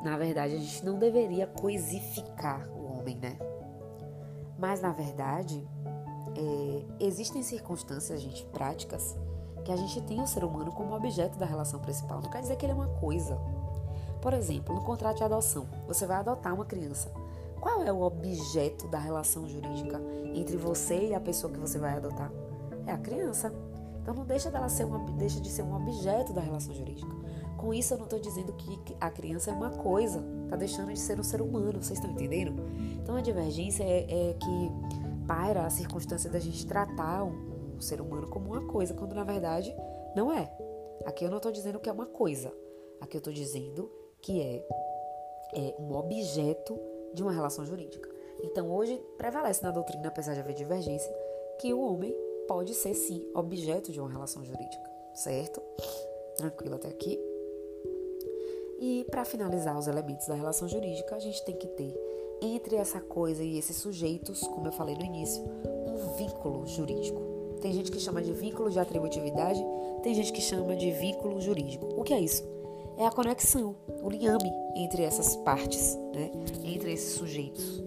na 0.04 0.18
verdade, 0.18 0.56
a 0.56 0.58
gente 0.58 0.84
não 0.84 1.00
deveria 1.00 1.48
coisificar 1.48 2.70
o 2.70 3.00
homem, 3.00 3.16
né? 3.16 3.38
Mas, 4.60 4.82
na 4.82 4.92
verdade, 4.92 5.66
é, 6.36 7.06
existem 7.06 7.42
circunstâncias, 7.44 8.22
gente, 8.22 8.46
práticas, 8.46 9.16
que 9.64 9.72
a 9.72 9.76
gente 9.76 10.02
tem 10.02 10.22
o 10.22 10.28
ser 10.28 10.44
humano 10.44 10.72
como 10.72 10.96
objeto 10.96 11.38
da 11.38 11.46
relação 11.46 11.80
principal. 11.80 12.22
Não 12.22 12.30
quer 12.30 12.42
dizer 12.42 12.56
que 12.58 12.66
ele 12.66 12.74
é 12.74 12.76
uma 12.76 12.88
coisa. 12.88 13.40
Por 14.22 14.34
exemplo, 14.34 14.76
no 14.76 14.82
contrato 14.82 15.18
de 15.18 15.24
adoção, 15.24 15.68
você 15.88 16.06
vai 16.06 16.18
adotar 16.18 16.54
uma 16.54 16.66
criança. 16.66 17.12
Qual 17.60 17.82
é 17.84 17.92
o 17.92 18.02
objeto 18.02 18.88
da 18.88 19.00
relação 19.00 19.48
jurídica 19.48 20.02
entre 20.34 20.58
você 20.58 21.08
e 21.08 21.14
a 21.14 21.20
pessoa 21.20 21.52
que 21.52 21.60
você 21.60 21.80
vai 21.80 21.94
adotar? 21.94 22.32
É 22.86 22.92
a 22.92 22.98
criança. 22.98 23.54
Então 24.02 24.14
não 24.14 24.26
deixa, 24.26 24.52
dela 24.52 24.68
ser 24.68 24.84
uma, 24.84 25.00
deixa 25.12 25.40
de 25.40 25.50
ser 25.50 25.62
um 25.62 25.74
objeto 25.74 26.34
da 26.34 26.42
relação 26.42 26.74
jurídica. 26.74 27.10
Com 27.56 27.74
isso, 27.74 27.94
eu 27.94 27.98
não 27.98 28.04
estou 28.04 28.20
dizendo 28.20 28.52
que 28.52 28.98
a 29.00 29.10
criança 29.10 29.50
é 29.50 29.54
uma 29.54 29.70
coisa, 29.70 30.22
está 30.44 30.58
deixando 30.58 30.92
de 30.92 31.00
ser 31.00 31.18
um 31.18 31.24
ser 31.24 31.42
humano, 31.42 31.82
vocês 31.82 31.98
estão 31.98 32.12
entendendo? 32.12 32.54
Então, 33.02 33.16
a 33.16 33.22
divergência 33.22 33.84
é, 33.84 34.06
é 34.10 34.34
que 34.34 34.72
paira 35.28 35.66
a 35.66 35.70
circunstância 35.70 36.30
da 36.30 36.40
gente 36.40 36.66
tratar 36.66 37.24
um, 37.24 37.76
um 37.76 37.82
ser 37.82 38.02
humano 38.02 38.28
como 38.30 38.52
uma 38.52 38.66
coisa, 38.68 38.94
quando 38.94 39.14
na 39.14 39.24
verdade 39.24 39.76
não 40.16 40.32
é. 40.32 40.52
Aqui 41.06 41.26
eu 41.26 41.30
não 41.30 41.38
estou 41.38 41.52
dizendo 41.52 41.80
que 41.80 41.90
é 41.90 41.92
uma 41.92 42.06
coisa, 42.06 42.54
aqui 43.02 43.18
eu 43.18 43.20
estou 43.20 43.34
dizendo 43.34 43.92
que 44.22 44.42
é, 44.42 44.66
é 45.54 45.76
um 45.80 45.94
objeto 45.94 46.80
de 47.14 47.22
uma 47.22 47.32
relação 47.32 47.66
jurídica. 47.66 48.10
Então, 48.42 48.72
hoje 48.72 49.02
prevalece 49.18 49.64
na 49.64 49.72
doutrina, 49.72 50.08
apesar 50.08 50.34
de 50.34 50.40
haver 50.40 50.54
divergência, 50.54 51.14
que 51.60 51.74
o 51.74 51.80
homem 51.82 52.16
pode 52.48 52.74
ser 52.74 52.94
sim 52.94 53.26
objeto 53.34 53.92
de 53.92 54.00
uma 54.00 54.10
relação 54.10 54.44
jurídica, 54.44 54.84
certo? 55.14 55.62
Tranquilo 56.36 56.76
até 56.76 56.90
aqui? 56.90 57.20
E 58.80 59.06
para 59.10 59.24
finalizar 59.24 59.78
os 59.78 59.88
elementos 59.88 60.28
da 60.28 60.34
relação 60.34 60.68
jurídica, 60.68 61.16
a 61.16 61.20
gente 61.20 61.44
tem 61.46 61.56
que 61.56 61.68
ter 61.68 61.94
entre 62.44 62.76
essa 62.76 63.00
coisa 63.00 63.44
e 63.44 63.58
esses 63.58 63.78
sujeitos, 63.78 64.42
como 64.42 64.68
eu 64.68 64.72
falei 64.72 64.96
no 64.96 65.06
início, 65.06 65.42
um 65.88 66.18
vínculo 66.18 66.68
jurídico. 66.68 67.22
Tem 67.62 67.72
gente 67.72 67.90
que 67.90 68.00
chama 68.00 68.22
de 68.22 68.34
vínculo 68.34 68.70
de 68.70 68.78
atributividade, 68.78 69.64
tem 70.02 70.14
gente 70.14 70.34
que 70.34 70.42
chama 70.42 70.76
de 70.76 70.92
vínculo 70.92 71.40
jurídico. 71.40 71.88
O 71.96 72.04
que 72.04 72.14
é 72.14 72.20
isso? 72.20 72.44
É 72.98 73.06
a 73.06 73.12
conexão, 73.12 73.76
o 74.02 74.10
liame 74.10 74.52
entre 74.76 75.04
essas 75.04 75.36
partes, 75.38 75.98
né? 76.14 76.30
entre 76.64 76.92
esses 76.92 77.14
sujeitos 77.14 77.82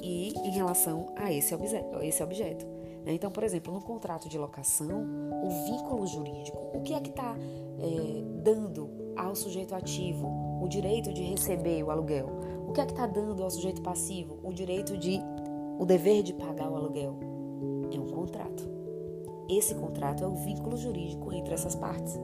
e 0.00 0.32
em 0.44 0.50
relação 0.50 1.12
a 1.16 1.32
esse 1.32 1.52
objeto. 1.54 1.98
Esse 2.02 2.22
objeto. 2.22 2.64
Né? 3.04 3.12
Então, 3.12 3.30
por 3.30 3.42
exemplo, 3.42 3.72
no 3.72 3.82
contrato 3.82 4.28
de 4.28 4.38
locação, 4.38 5.04
o 5.42 5.50
vínculo 5.66 6.06
jurídico, 6.06 6.70
o 6.72 6.80
que 6.82 6.94
é 6.94 7.00
que 7.00 7.10
está 7.10 7.36
é, 7.36 8.22
dando 8.42 8.88
ao 9.16 9.34
sujeito 9.34 9.74
ativo 9.74 10.47
o 10.60 10.68
direito 10.68 11.12
de 11.12 11.22
receber 11.22 11.82
o 11.82 11.90
aluguel? 11.90 12.28
O 12.66 12.72
que 12.72 12.80
é 12.80 12.86
que 12.86 12.92
está 12.92 13.06
dando 13.06 13.42
ao 13.42 13.50
sujeito 13.50 13.82
passivo 13.82 14.38
o 14.42 14.52
direito 14.52 14.96
de, 14.96 15.20
o 15.78 15.84
dever 15.84 16.22
de 16.22 16.32
pagar 16.34 16.70
o 16.70 16.76
aluguel? 16.76 17.16
É 17.92 17.98
um 17.98 18.08
contrato. 18.08 18.68
Esse 19.48 19.74
contrato 19.74 20.22
é 20.22 20.26
o 20.26 20.34
vínculo 20.34 20.76
jurídico 20.76 21.32
entre 21.32 21.54
essas 21.54 21.74
partes. 21.74 22.18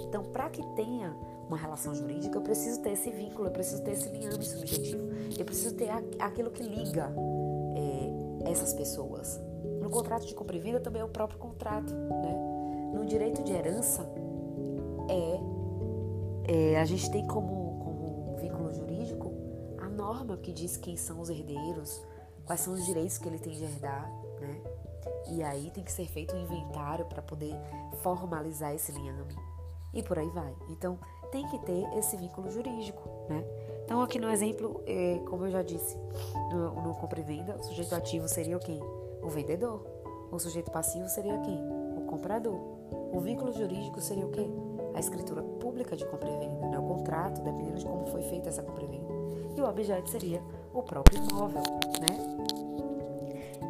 Então, 0.00 0.24
para 0.24 0.48
que 0.48 0.64
tenha 0.74 1.16
uma 1.48 1.56
relação 1.56 1.94
jurídica, 1.94 2.38
eu 2.38 2.42
preciso 2.42 2.80
ter 2.80 2.92
esse 2.92 3.10
vínculo, 3.10 3.48
eu 3.48 3.52
preciso 3.52 3.82
ter 3.82 3.92
esse 3.92 4.08
liame 4.08 4.44
subjetivo, 4.44 5.02
eu 5.36 5.44
preciso 5.44 5.74
ter 5.74 5.90
aquilo 6.18 6.50
que 6.50 6.62
liga 6.62 7.12
é, 7.74 8.50
essas 8.50 8.72
pessoas. 8.72 9.40
No 9.80 9.90
contrato 9.90 10.26
de 10.26 10.34
compra 10.34 10.56
e 10.56 10.60
venda 10.60 10.78
também 10.78 11.02
é 11.02 11.04
o 11.04 11.08
próprio 11.08 11.38
contrato, 11.38 11.92
né? 11.92 12.92
No 12.94 13.04
direito 13.04 13.42
de 13.42 13.52
herança 13.52 14.08
é 15.08 15.40
é, 16.50 16.80
a 16.80 16.84
gente 16.84 17.08
tem 17.10 17.24
como, 17.26 17.59
norma 20.10 20.36
que 20.36 20.52
diz 20.52 20.76
quem 20.76 20.96
são 20.96 21.20
os 21.20 21.30
herdeiros, 21.30 22.02
quais 22.44 22.60
são 22.60 22.74
os 22.74 22.84
direitos 22.84 23.16
que 23.16 23.28
ele 23.28 23.38
tem 23.38 23.52
de 23.52 23.62
herdar, 23.62 24.10
né? 24.40 24.60
E 25.30 25.42
aí 25.42 25.70
tem 25.70 25.84
que 25.84 25.92
ser 25.92 26.06
feito 26.06 26.34
um 26.34 26.42
inventário 26.42 27.04
para 27.06 27.22
poder 27.22 27.54
formalizar 28.02 28.74
esse 28.74 28.90
liame. 28.90 29.36
E 29.94 30.02
por 30.02 30.18
aí 30.18 30.28
vai. 30.30 30.52
Então, 30.68 30.98
tem 31.30 31.46
que 31.46 31.58
ter 31.60 31.84
esse 31.96 32.16
vínculo 32.16 32.50
jurídico, 32.50 33.08
né? 33.28 33.44
Então, 33.84 34.02
aqui 34.02 34.18
no 34.18 34.28
exemplo, 34.28 34.82
é, 34.84 35.20
como 35.28 35.46
eu 35.46 35.50
já 35.50 35.62
disse, 35.62 35.96
no, 36.50 36.82
no 36.82 36.94
compra 36.94 37.20
e 37.20 37.22
venda, 37.22 37.56
o 37.56 37.62
sujeito 37.62 37.94
ativo 37.94 38.28
seria 38.28 38.56
o 38.56 38.60
quem? 38.60 38.80
O 39.22 39.28
vendedor. 39.28 39.86
O 40.32 40.38
sujeito 40.40 40.72
passivo 40.72 41.08
seria 41.08 41.38
quem? 41.38 41.58
O 41.96 42.06
comprador. 42.08 42.58
O 43.12 43.20
vínculo 43.20 43.52
jurídico 43.52 44.00
seria 44.00 44.26
o 44.26 44.30
quê? 44.30 44.48
a 44.94 45.00
escritura 45.00 45.42
pública 45.42 45.96
de 45.96 46.04
compra 46.04 46.28
e 46.28 46.38
venda, 46.38 46.66
né? 46.68 46.78
o 46.78 46.82
contrato, 46.82 47.40
dependendo 47.42 47.78
de 47.78 47.84
como 47.84 48.06
foi 48.06 48.22
feita 48.22 48.48
essa 48.48 48.62
compra 48.62 48.84
e 48.84 48.86
venda. 48.88 49.09
O 49.60 49.68
objeto 49.68 50.08
seria 50.08 50.42
o 50.72 50.82
próprio 50.82 51.22
imóvel, 51.22 51.62
né? 52.00 52.40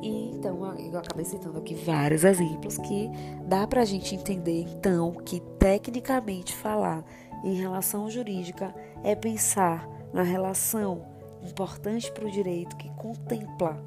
E 0.00 0.30
então 0.30 0.78
eu 0.78 0.98
acabei 0.98 1.24
citando 1.24 1.58
aqui 1.58 1.74
vários 1.74 2.22
exemplos 2.22 2.78
que 2.78 3.10
dá 3.44 3.66
para 3.66 3.82
a 3.82 3.84
gente 3.84 4.14
entender 4.14 4.62
então 4.62 5.12
que 5.12 5.40
tecnicamente 5.58 6.54
falar 6.54 7.04
em 7.44 7.54
relação 7.54 8.08
jurídica 8.08 8.72
é 9.02 9.16
pensar 9.16 9.88
na 10.12 10.22
relação 10.22 11.04
importante 11.42 12.10
para 12.12 12.24
o 12.24 12.30
direito 12.30 12.76
que 12.76 12.88
contempla 12.90 13.82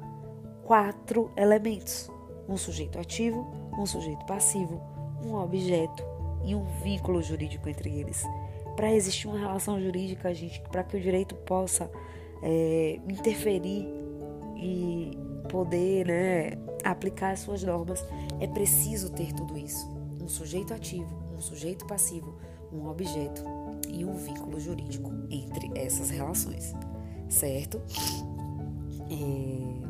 quatro 0.62 1.32
elementos: 1.36 2.10
um 2.46 2.56
sujeito 2.58 2.98
ativo, 2.98 3.50
um 3.78 3.86
sujeito 3.86 4.24
passivo, 4.26 4.80
um 5.24 5.34
objeto 5.34 6.04
e 6.44 6.54
um 6.54 6.64
vínculo 6.82 7.22
jurídico 7.22 7.66
entre 7.68 7.98
eles. 7.98 8.24
Para 8.76 8.92
existir 8.92 9.28
uma 9.28 9.38
relação 9.38 9.80
jurídica, 9.80 10.34
gente, 10.34 10.60
para 10.62 10.82
que 10.82 10.96
o 10.96 11.00
direito 11.00 11.34
possa 11.34 11.90
é, 12.42 12.98
interferir 13.08 13.86
e 14.56 15.16
poder 15.48 16.06
né, 16.06 16.58
aplicar 16.82 17.32
as 17.32 17.40
suas 17.40 17.62
normas, 17.62 18.04
é 18.40 18.46
preciso 18.46 19.10
ter 19.10 19.32
tudo 19.32 19.56
isso: 19.56 19.88
um 20.22 20.28
sujeito 20.28 20.74
ativo, 20.74 21.14
um 21.36 21.40
sujeito 21.40 21.86
passivo, 21.86 22.34
um 22.72 22.88
objeto 22.88 23.42
e 23.88 24.04
um 24.04 24.14
vínculo 24.16 24.58
jurídico 24.58 25.10
entre 25.30 25.70
essas 25.78 26.10
relações, 26.10 26.74
certo? 27.28 27.80
É... 29.10 29.84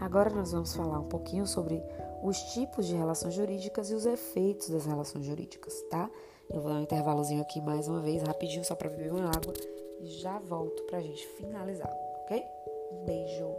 Agora 0.00 0.30
nós 0.30 0.52
vamos 0.52 0.74
falar 0.74 0.98
um 0.98 1.08
pouquinho 1.08 1.46
sobre 1.46 1.82
os 2.22 2.36
tipos 2.52 2.86
de 2.86 2.94
relações 2.94 3.34
jurídicas 3.34 3.90
e 3.90 3.94
os 3.94 4.06
efeitos 4.06 4.68
das 4.70 4.86
relações 4.86 5.24
jurídicas, 5.24 5.82
tá? 5.90 6.10
Eu 6.52 6.60
vou 6.60 6.72
dar 6.72 6.78
um 6.78 6.82
intervalozinho 6.82 7.40
aqui 7.40 7.60
mais 7.60 7.86
uma 7.86 8.00
vez, 8.00 8.22
rapidinho, 8.22 8.64
só 8.64 8.74
para 8.74 8.90
beber 8.90 9.12
uma 9.12 9.28
água 9.28 9.54
e 10.00 10.06
já 10.06 10.38
volto 10.40 10.82
pra 10.84 11.00
gente 11.00 11.26
finalizar, 11.28 11.90
ok? 12.24 12.44
Um 12.92 13.04
beijo. 13.04 13.54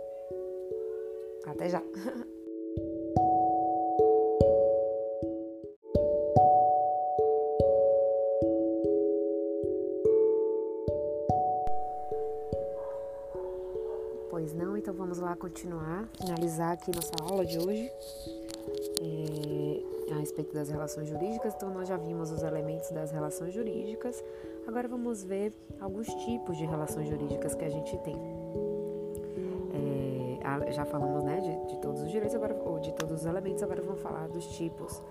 Até 1.46 1.70
já. 1.70 1.82
Pois 14.30 14.54
não, 14.54 14.76
então 14.76 14.94
vamos 14.94 15.20
lá 15.20 15.36
continuar, 15.36 16.10
finalizar 16.18 16.72
aqui 16.72 16.90
nossa 16.96 17.12
aula 17.22 17.46
de 17.46 17.60
hoje. 17.60 17.92
Respeito 20.42 20.54
das 20.54 20.70
relações 20.70 21.08
jurídicas. 21.08 21.54
Então, 21.56 21.70
nós 21.70 21.88
já 21.88 21.98
vimos 21.98 22.32
os 22.32 22.44
elementos 22.44 22.90
das 22.92 23.12
relações 23.12 23.54
jurídicas. 23.54 24.24
Agora, 24.68 24.88
vamos 24.88 25.24
ver 25.24 25.54
alguns 25.80 26.08
tipos 26.08 26.58
de 26.58 26.66
relações 26.66 27.08
jurídicas 27.08 27.56
que 27.56 27.64
a 27.64 27.70
gente 27.70 27.98
tem. 28.00 28.16
É, 29.74 30.72
já 30.72 30.86
falamos 30.86 31.24
né, 31.24 31.40
de, 31.40 31.74
de, 31.74 31.82
todos 31.82 32.02
os 32.02 32.10
direitos, 32.10 32.36
agora, 32.36 32.56
ou 32.66 32.80
de 32.80 32.92
todos 32.94 33.22
os 33.22 33.26
elementos, 33.26 33.62
agora 33.64 33.82
vamos 33.82 34.02
falar 34.02 34.28
dos 34.28 34.46
tipos 34.58 35.02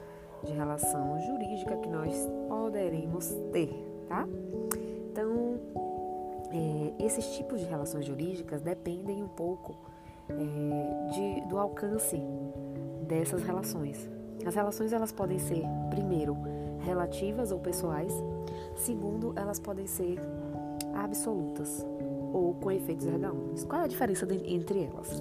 de 0.45 0.53
relação 0.53 1.21
jurídica 1.21 1.77
que 1.77 1.89
nós 1.89 2.29
poderemos 2.49 3.29
ter, 3.53 3.71
tá? 4.09 4.27
Então, 5.11 5.61
é, 6.51 7.05
esses 7.05 7.27
tipos 7.37 7.61
de 7.61 7.67
relações 7.67 8.05
jurídicas 8.05 8.61
dependem 8.63 9.23
um 9.23 9.29
pouco 9.29 9.77
é, 10.29 11.11
de, 11.13 11.49
do 11.49 11.59
alcance 11.59 12.19
dessas 13.07 13.43
relações. 13.43 14.09
As 14.47 14.55
relações 14.55 14.93
elas 14.93 15.13
podem 15.13 15.39
ser, 15.39 15.65
primeiro, 15.91 16.37
relativas 16.81 17.53
ou 17.53 17.59
pessoais, 17.59 18.13
segundo, 18.75 19.33
elas 19.37 19.59
podem 19.59 19.87
ser 19.87 20.19
absolutas 20.95 21.85
ou 22.33 22.55
com 22.55 22.71
efeitos 22.71 23.07
ergaônicos. 23.07 23.65
Qual 23.65 23.83
é 23.83 23.85
a 23.85 23.89
diferença 23.89 24.27
de, 24.27 24.37
entre 24.53 24.85
elas? 24.85 25.21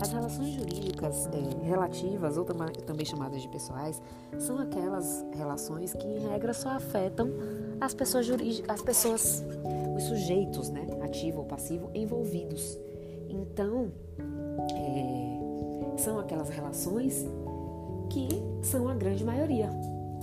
As 0.00 0.12
relações 0.12 0.48
jurídicas 0.48 1.26
é, 1.26 1.64
relativas, 1.64 2.36
ou 2.36 2.44
tam 2.44 2.56
também 2.86 3.04
chamadas 3.04 3.42
de 3.42 3.48
pessoais, 3.48 4.00
são 4.38 4.58
aquelas 4.58 5.24
relações 5.32 5.92
que, 5.92 6.06
em 6.06 6.28
regra, 6.28 6.52
só 6.52 6.70
afetam 6.70 7.30
as 7.80 7.94
pessoas 7.94 8.26
jurídicas, 8.26 8.70
as 8.70 8.82
pessoas, 8.82 9.44
os 9.96 10.02
sujeitos, 10.04 10.68
né, 10.70 10.86
ativo 11.02 11.38
ou 11.38 11.44
passivo, 11.44 11.90
envolvidos. 11.94 12.78
Então, 13.28 13.90
é, 14.74 15.98
são 15.98 16.18
aquelas 16.18 16.48
relações 16.48 17.26
que 18.10 18.28
são 18.62 18.88
a 18.88 18.94
grande 18.94 19.24
maioria, 19.24 19.70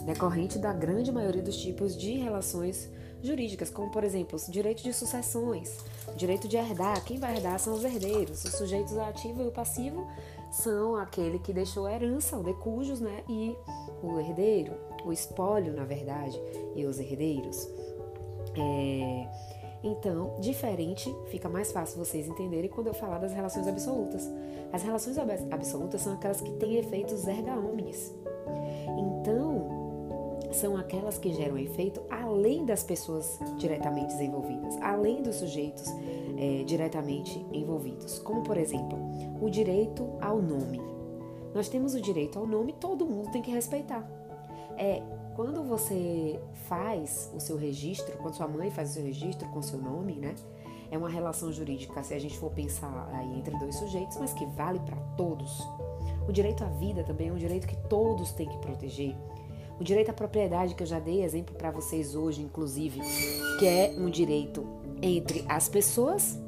decorrente 0.06 0.60
da 0.60 0.72
grande 0.72 1.12
maioria 1.12 1.42
dos 1.42 1.58
tipos 1.58 1.98
de 1.98 2.18
relações 2.18 2.90
jurídicas, 3.24 3.70
como 3.70 3.90
por 3.90 4.04
exemplo, 4.04 4.38
direito 4.50 4.84
de 4.84 4.94
sucessões, 4.94 5.78
direito 6.16 6.48
de 6.48 6.58
herdar. 6.58 7.04
Quem 7.04 7.18
vai 7.18 7.36
herdar 7.36 7.60
são 7.60 7.74
os 7.74 7.84
herdeiros. 7.84 8.44
Os 8.44 8.52
sujeitos 8.54 8.98
ativo 8.98 9.42
e 9.42 9.48
o 9.48 9.52
passivo 9.52 10.08
são 10.52 10.96
aquele 10.96 11.40
que 11.40 11.52
deixou 11.52 11.86
a 11.86 11.94
herança, 11.94 12.38
o 12.38 12.44
decujos, 12.44 13.02
né? 13.02 13.24
E 13.28 13.56
o 14.04 14.20
herdeiro, 14.20 14.74
o 15.06 15.12
espólio, 15.12 15.74
na 15.74 15.84
verdade, 15.84 16.40
e 16.76 16.86
os 16.86 17.00
herdeiros. 17.00 17.68
É, 18.56 19.28
então, 19.84 20.36
diferente, 20.40 21.14
fica 21.28 21.48
mais 21.48 21.72
fácil 21.72 22.04
vocês 22.04 22.28
entenderem 22.28 22.70
quando 22.70 22.88
eu 22.88 22.94
falar 22.94 23.20
das 23.20 23.34
relações 23.34 23.68
absolutas. 23.68 24.30
As 24.72 24.84
relações 24.84 25.18
absolutas 25.52 26.02
são 26.02 26.14
aquelas 26.14 26.42
que 26.42 26.52
têm 26.52 26.78
efeitos 26.78 27.28
erga 27.28 27.54
omnes. 27.58 28.14
Então, 28.98 29.68
são 30.52 30.76
aquelas 30.78 31.18
que 31.18 31.34
geram 31.34 31.58
efeito 31.58 32.02
além 32.10 32.66
das 32.66 32.84
pessoas 32.84 33.40
diretamente 33.58 34.14
envolvidas, 34.16 34.76
além 34.82 35.22
dos 35.22 35.36
sujeitos 35.36 35.86
é, 36.38 36.64
diretamente 36.64 37.46
envolvidos. 37.52 38.20
Como, 38.20 38.44
por 38.44 38.58
exemplo, 38.58 38.98
o 39.42 39.50
direito 39.50 40.08
ao 40.22 40.42
nome. 40.42 40.82
Nós 41.54 41.70
temos 41.70 41.94
o 41.94 42.02
direito 42.02 42.38
ao 42.38 42.46
nome, 42.46 42.74
todo 42.74 43.06
mundo 43.06 43.32
tem 43.32 43.42
que 43.42 43.52
respeitar. 43.52 44.17
É 44.78 45.02
quando 45.36 45.64
você 45.64 46.40
faz 46.68 47.32
o 47.36 47.40
seu 47.40 47.58
registro, 47.58 48.18
quando 48.18 48.34
sua 48.34 48.48
mãe 48.48 48.72
faz 48.72 48.92
o 48.92 48.94
seu 48.94 49.04
registro 49.04 49.48
com 49.50 49.62
seu 49.62 49.78
nome, 49.78 50.14
né? 50.14 50.34
É 50.90 50.98
uma 50.98 51.10
relação 51.10 51.52
jurídica, 51.52 52.02
se 52.02 52.14
a 52.14 52.20
gente 52.20 52.38
for 52.38 52.50
pensar 52.50 53.10
aí 53.14 53.38
entre 53.38 53.56
dois 53.60 53.76
sujeitos, 53.76 54.18
mas 54.18 54.34
que 54.34 54.46
vale 54.46 54.80
para 54.80 54.96
todos. 55.16 55.62
O 56.28 56.32
direito 56.32 56.64
à 56.64 56.68
vida 56.68 57.04
também 57.04 57.30
é 57.30 57.32
um 57.32 57.38
direito 57.38 57.68
que 57.68 57.76
todos 57.88 58.32
têm 58.32 58.48
que 58.48 58.58
proteger. 58.58 59.16
O 59.80 59.84
direito 59.84 60.10
à 60.10 60.14
propriedade, 60.14 60.74
que 60.74 60.82
eu 60.82 60.88
já 60.88 61.00
dei 61.00 61.24
exemplo 61.24 61.56
para 61.56 61.70
vocês 61.70 62.16
hoje, 62.16 62.42
inclusive, 62.42 63.00
que 63.60 63.68
é 63.68 63.94
um 63.96 64.10
direito 64.10 64.66
entre 65.02 65.46
as 65.48 65.70
pessoas, 65.70 66.40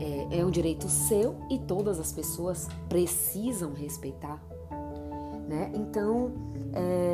é, 0.00 0.40
é 0.40 0.44
um 0.44 0.50
direito 0.50 0.88
seu 0.88 1.36
e 1.48 1.58
todas 1.60 2.00
as 2.00 2.10
pessoas 2.10 2.66
precisam 2.88 3.72
respeitar. 3.72 4.42
Né? 5.52 5.70
Então, 5.74 6.32
é, 6.72 7.12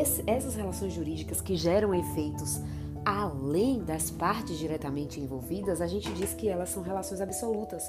esse, 0.00 0.22
essas 0.24 0.54
relações 0.54 0.92
jurídicas 0.92 1.40
que 1.40 1.56
geram 1.56 1.92
efeitos 1.92 2.60
além 3.04 3.82
das 3.82 4.08
partes 4.08 4.56
diretamente 4.56 5.18
envolvidas, 5.18 5.80
a 5.80 5.88
gente 5.88 6.08
diz 6.12 6.32
que 6.32 6.48
elas 6.48 6.68
são 6.68 6.84
relações 6.84 7.20
absolutas, 7.20 7.82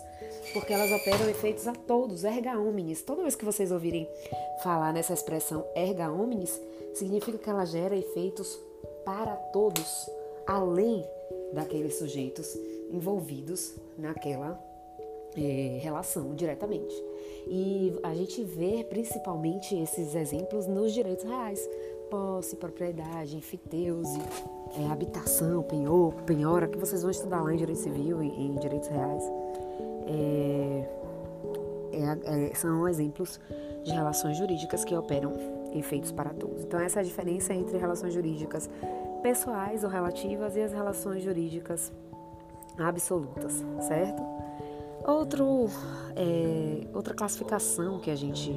porque 0.52 0.74
elas 0.74 0.92
operam 0.92 1.30
efeitos 1.30 1.68
a 1.68 1.74
todos, 1.74 2.24
erga 2.24 2.58
omnes. 2.58 3.04
Toda 3.04 3.22
vez 3.22 3.36
que 3.36 3.46
vocês 3.46 3.72
ouvirem 3.72 4.10
falar 4.64 4.92
nessa 4.92 5.14
expressão 5.14 5.64
erga 5.76 6.12
omnes, 6.12 6.60
significa 6.96 7.38
que 7.38 7.48
ela 7.48 7.64
gera 7.64 7.96
efeitos 7.96 8.60
para 9.06 9.36
todos, 9.36 10.10
além 10.48 11.06
daqueles 11.54 12.00
sujeitos 12.00 12.48
envolvidos 12.92 13.76
naquela 13.96 14.60
é, 15.38 15.80
relação 15.82 16.34
diretamente. 16.36 16.94
E 17.48 17.94
a 18.04 18.14
gente 18.14 18.44
vê 18.44 18.84
principalmente 18.84 19.76
esses 19.76 20.16
exemplos 20.16 20.66
nos 20.68 20.94
direitos 20.94 21.26
reais, 21.26 21.70
posse, 22.10 22.56
propriedade, 22.56 23.36
enfiteuse, 23.36 24.20
é, 24.78 24.92
habitação, 24.92 25.64
penhor, 25.64 26.14
penhora, 26.26 26.68
que 26.68 26.78
vocês 26.78 27.02
vão 27.02 27.12
estudar 27.12 27.42
lá 27.42 27.54
em 27.54 27.58
direito 27.58 27.80
civil 27.80 28.22
e 28.22 28.28
em 28.28 28.56
direitos 28.56 28.88
reais. 28.90 29.24
É, 30.06 31.04
é, 31.94 32.50
é, 32.50 32.56
são 32.56 32.88
exemplos 32.88 33.40
de 33.84 33.92
relações 33.92 34.38
jurídicas 34.38 34.84
que 34.84 34.96
operam 34.96 35.34
efeitos 35.74 36.12
para 36.12 36.32
todos. 36.32 36.64
Então, 36.64 36.80
essa 36.80 37.00
é 37.00 37.02
a 37.02 37.04
diferença 37.04 37.54
entre 37.54 37.78
relações 37.78 38.14
jurídicas 38.14 38.70
pessoais 39.22 39.84
ou 39.84 39.90
relativas 39.90 40.56
e 40.56 40.62
as 40.62 40.74
relações 40.74 41.24
jurídicas 41.24 41.92
absolutas, 42.78 43.64
certo? 43.82 44.22
Outro, 45.06 45.68
é, 46.16 46.88
outra 46.94 47.14
classificação 47.14 48.00
que 48.00 48.10
a 48.10 48.16
gente 48.16 48.54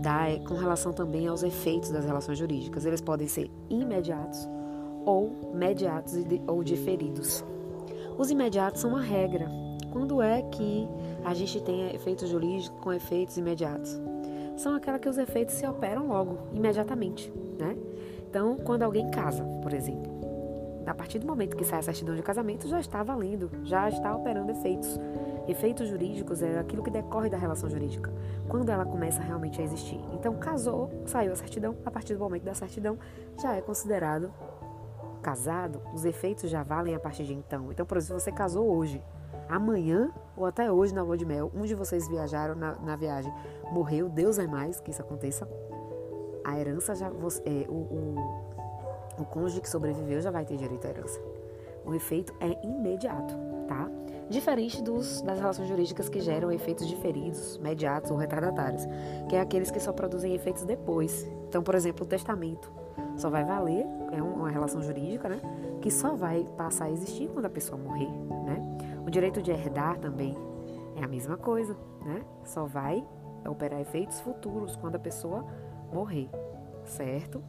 dá 0.00 0.28
é 0.28 0.38
com 0.38 0.54
relação 0.54 0.92
também 0.92 1.28
aos 1.28 1.42
efeitos 1.42 1.90
das 1.90 2.04
relações 2.04 2.38
jurídicas. 2.38 2.84
Eles 2.84 3.00
podem 3.00 3.28
ser 3.28 3.50
imediatos 3.68 4.48
ou 5.04 5.52
mediatos 5.54 6.14
ou 6.46 6.64
diferidos. 6.64 7.44
Os 8.16 8.30
imediatos 8.30 8.80
são 8.80 8.90
uma 8.90 9.00
regra. 9.00 9.50
Quando 9.92 10.22
é 10.22 10.42
que 10.42 10.88
a 11.24 11.34
gente 11.34 11.60
tem 11.62 11.94
efeitos 11.94 12.28
jurídicos 12.28 12.78
com 12.80 12.92
efeitos 12.92 13.36
imediatos? 13.36 14.00
São 14.56 14.74
aquelas 14.74 15.00
que 15.00 15.08
os 15.08 15.18
efeitos 15.18 15.54
se 15.54 15.66
operam 15.66 16.08
logo, 16.08 16.38
imediatamente, 16.54 17.32
né? 17.58 17.76
Então, 18.28 18.56
quando 18.58 18.82
alguém 18.82 19.10
casa, 19.10 19.42
por 19.62 19.72
exemplo, 19.72 20.20
a 20.86 20.94
partir 20.94 21.18
do 21.18 21.26
momento 21.26 21.56
que 21.56 21.64
sai 21.64 21.80
a 21.80 21.82
certidão 21.82 22.14
de 22.14 22.22
casamento, 22.22 22.68
já 22.68 22.78
está 22.78 23.02
valendo, 23.02 23.50
já 23.64 23.88
está 23.88 24.14
operando 24.14 24.52
efeitos. 24.52 24.98
Efeitos 25.48 25.88
jurídicos 25.88 26.42
é 26.42 26.58
aquilo 26.58 26.82
que 26.82 26.90
decorre 26.90 27.28
da 27.28 27.36
relação 27.36 27.68
jurídica, 27.68 28.12
quando 28.48 28.70
ela 28.70 28.84
começa 28.84 29.20
realmente 29.20 29.60
a 29.60 29.64
existir. 29.64 30.00
Então, 30.12 30.34
casou, 30.34 30.90
saiu 31.06 31.32
a 31.32 31.36
certidão, 31.36 31.76
a 31.84 31.90
partir 31.90 32.14
do 32.14 32.20
momento 32.20 32.44
da 32.44 32.54
certidão, 32.54 32.98
já 33.40 33.54
é 33.54 33.60
considerado 33.60 34.32
casado, 35.20 35.82
os 35.94 36.04
efeitos 36.04 36.50
já 36.50 36.62
valem 36.62 36.94
a 36.94 37.00
partir 37.00 37.24
de 37.24 37.34
então. 37.34 37.70
Então, 37.70 37.86
por 37.86 37.98
exemplo, 37.98 38.18
se 38.18 38.24
você 38.24 38.32
casou 38.32 38.74
hoje, 38.74 39.02
amanhã 39.48 40.10
ou 40.36 40.46
até 40.46 40.70
hoje 40.72 40.94
na 40.94 41.02
lua 41.02 41.16
de 41.16 41.24
mel, 41.24 41.50
um 41.54 41.62
de 41.62 41.74
vocês 41.74 42.08
viajaram 42.08 42.54
na, 42.54 42.74
na 42.76 42.96
viagem, 42.96 43.32
morreu, 43.70 44.08
Deus 44.08 44.38
é 44.38 44.46
mais 44.46 44.80
que 44.80 44.90
isso 44.90 45.02
aconteça. 45.02 45.48
A 46.44 46.58
herança 46.58 46.94
já. 46.94 47.08
É, 47.08 47.66
o, 47.68 47.72
o, 47.72 48.42
o 49.18 49.24
cônjuge 49.26 49.60
que 49.60 49.68
sobreviveu 49.68 50.20
já 50.20 50.30
vai 50.30 50.44
ter 50.44 50.56
direito 50.56 50.86
à 50.86 50.90
herança. 50.90 51.20
O 51.84 51.94
efeito 51.94 52.34
é 52.40 52.58
imediato, 52.66 53.34
tá? 53.68 53.90
Diferente 54.30 54.80
dos, 54.80 55.20
das 55.22 55.40
relações 55.40 55.68
jurídicas 55.68 56.08
que 56.08 56.20
geram 56.20 56.52
efeitos 56.52 56.86
diferidos, 56.86 57.58
mediatos 57.58 58.12
ou 58.12 58.16
retardatários, 58.16 58.86
que 59.28 59.34
é 59.34 59.40
aqueles 59.40 59.72
que 59.72 59.80
só 59.80 59.92
produzem 59.92 60.34
efeitos 60.36 60.64
depois. 60.64 61.28
Então, 61.48 61.64
por 61.64 61.74
exemplo, 61.74 62.06
o 62.06 62.08
testamento 62.08 62.70
só 63.16 63.28
vai 63.28 63.44
valer, 63.44 63.84
é 64.12 64.22
uma 64.22 64.48
relação 64.48 64.80
jurídica, 64.82 65.28
né? 65.28 65.40
Que 65.80 65.90
só 65.90 66.14
vai 66.14 66.48
passar 66.56 66.84
a 66.84 66.90
existir 66.92 67.28
quando 67.28 67.46
a 67.46 67.50
pessoa 67.50 67.76
morrer, 67.76 68.08
né? 68.44 68.78
O 69.04 69.10
direito 69.10 69.42
de 69.42 69.50
herdar 69.50 69.98
também 69.98 70.36
é 70.94 71.04
a 71.04 71.08
mesma 71.08 71.36
coisa, 71.36 71.76
né? 72.04 72.22
Só 72.44 72.66
vai 72.66 73.04
operar 73.44 73.80
efeitos 73.80 74.20
futuros 74.20 74.76
quando 74.76 74.94
a 74.94 75.00
pessoa 75.00 75.44
morrer, 75.92 76.30
certo? 76.84 77.42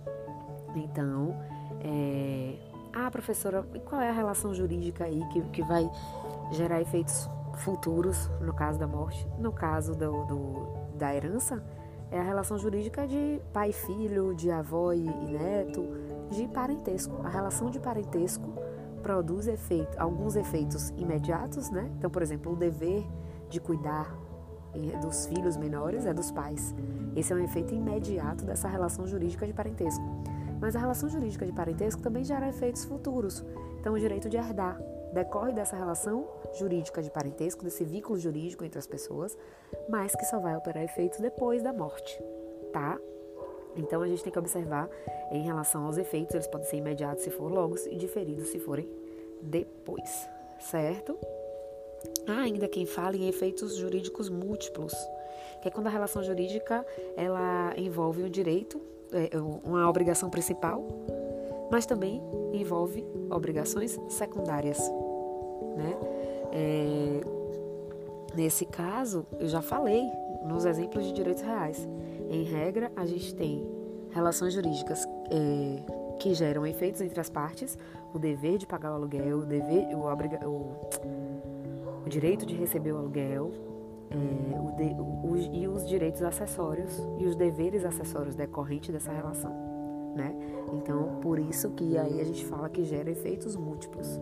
Então, 0.75 1.35
é... 1.83 2.55
ah, 2.91 3.11
professora, 3.11 3.63
qual 3.85 4.01
é 4.01 4.09
a 4.09 4.13
relação 4.13 4.51
jurídica 4.51 5.03
aí 5.03 5.23
que, 5.31 5.41
que 5.41 5.61
vai 5.61 5.87
gerar 6.51 6.81
efeitos 6.81 7.29
futuros 7.55 8.29
no 8.41 8.53
caso 8.53 8.79
da 8.79 8.87
morte? 8.87 9.27
No 9.39 9.51
caso 9.51 9.95
do, 9.95 10.25
do 10.25 10.81
da 10.95 11.15
herança, 11.15 11.63
é 12.11 12.19
a 12.19 12.23
relação 12.23 12.57
jurídica 12.57 13.07
de 13.07 13.41
pai 13.53 13.69
e 13.69 13.73
filho, 13.73 14.35
de 14.35 14.51
avó 14.51 14.93
e 14.93 15.03
neto, 15.03 15.83
de 16.29 16.47
parentesco. 16.47 17.15
A 17.23 17.29
relação 17.29 17.69
de 17.69 17.79
parentesco 17.79 18.53
produz 19.01 19.47
efeito, 19.47 19.97
alguns 19.97 20.35
efeitos 20.35 20.89
imediatos, 20.97 21.69
né? 21.71 21.89
Então, 21.97 22.09
por 22.09 22.21
exemplo, 22.21 22.51
o 22.51 22.55
dever 22.55 23.03
de 23.49 23.59
cuidar 23.59 24.15
dos 25.01 25.25
filhos 25.25 25.57
menores 25.57 26.05
é 26.05 26.13
dos 26.13 26.31
pais. 26.31 26.73
Esse 27.15 27.33
é 27.33 27.35
um 27.35 27.39
efeito 27.39 27.73
imediato 27.73 28.45
dessa 28.45 28.67
relação 28.67 29.05
jurídica 29.05 29.45
de 29.45 29.53
parentesco. 29.53 30.03
Mas 30.59 30.75
a 30.75 30.79
relação 30.79 31.09
jurídica 31.09 31.45
de 31.45 31.51
parentesco 31.51 32.01
também 32.01 32.23
gera 32.23 32.47
efeitos 32.47 32.85
futuros. 32.85 33.43
Então, 33.79 33.93
o 33.93 33.99
direito 33.99 34.29
de 34.29 34.37
herdar 34.37 34.79
decorre 35.13 35.52
dessa 35.52 35.76
relação 35.76 36.28
jurídica 36.54 37.02
de 37.02 37.10
parentesco, 37.10 37.63
desse 37.63 37.84
vínculo 37.84 38.17
jurídico 38.17 38.63
entre 38.63 38.80
as 38.80 38.88
pessoas, 38.88 39.38
mas 39.89 40.15
que 40.15 40.26
só 40.26 40.39
vai 40.39 40.56
operar 40.56 40.84
efeitos 40.84 41.19
depois 41.19 41.62
da 41.62 41.74
morte, 41.74 42.21
tá? 42.71 42.97
Então 43.76 44.02
a 44.02 44.08
gente 44.08 44.24
tem 44.24 44.32
que 44.32 44.39
observar 44.39 44.89
em 45.32 45.43
relação 45.43 45.86
aos 45.86 45.97
efeitos, 45.97 46.36
eles 46.36 46.47
podem 46.47 46.67
ser 46.67 46.78
imediatos 46.78 47.24
se 47.24 47.30
for 47.30 47.52
longos 47.52 47.86
e 47.86 47.95
diferidos 47.95 48.50
se 48.50 48.60
forem 48.60 48.89
depois, 49.41 50.28
certo? 50.60 51.17
Há 52.28 52.41
ainda 52.41 52.67
quem 52.67 52.86
fale 52.86 53.24
em 53.24 53.28
efeitos 53.28 53.76
jurídicos 53.76 54.30
múltiplos, 54.30 54.93
que 55.62 55.67
é 55.67 55.71
quando 55.71 55.88
a 55.88 55.89
relação 55.89 56.24
jurídica 56.24 56.86
ela 57.15 57.74
envolve 57.78 58.24
um 58.24 58.30
direito, 58.30 58.82
é, 59.12 59.38
uma 59.63 59.89
obrigação 59.89 60.30
principal, 60.30 60.86
mas 61.71 61.86
também 61.86 62.21
envolve 62.53 63.05
obrigações 63.29 63.99
secundárias, 64.10 64.77
né? 65.77 65.97
É, 66.51 67.21
nesse 68.36 68.65
caso, 68.65 69.25
eu 69.39 69.47
já 69.47 69.62
falei 69.62 70.03
nos 70.43 70.65
exemplos 70.65 71.05
de 71.05 71.13
direitos 71.13 71.41
reais. 71.41 71.88
Em 72.29 72.43
regra, 72.43 72.91
a 72.95 73.05
gente 73.05 73.34
tem 73.34 73.65
relações 74.12 74.53
jurídicas 74.53 75.07
é, 75.29 76.17
que 76.19 76.34
geram 76.34 76.67
efeitos 76.67 76.99
entre 77.01 77.19
as 77.19 77.29
partes, 77.29 77.77
o 78.13 78.19
dever 78.19 78.57
de 78.57 78.67
pagar 78.67 78.91
o 78.91 78.95
aluguel, 78.95 79.39
o 79.39 79.45
dever, 79.45 79.95
o, 79.95 80.05
obriga, 80.05 80.47
o, 80.47 80.75
o 82.05 82.10
direito 82.10 82.45
de 82.45 82.53
receber 82.53 82.91
o 82.91 82.97
aluguel, 82.97 83.51
é, 84.10 84.60
o 84.60 84.75
de, 84.75 84.84
o, 84.99 85.38
e 85.38 85.67
os 85.67 85.88
direitos 85.88 86.21
acessórios 86.21 87.01
e 87.17 87.25
os 87.25 87.36
deveres 87.36 87.86
acessórios 87.86 88.36
decorrentes 88.36 88.91
dessa 88.91 89.12
relação, 89.12 89.70
né? 90.15 90.36
Então, 90.74 91.19
por 91.21 91.39
isso 91.39 91.69
que 91.71 91.97
aí 91.97 92.19
a 92.19 92.24
gente 92.24 92.45
fala 92.45 92.69
que 92.69 92.84
gera 92.84 93.10
efeitos 93.10 93.56
múltiplos, 93.56 94.19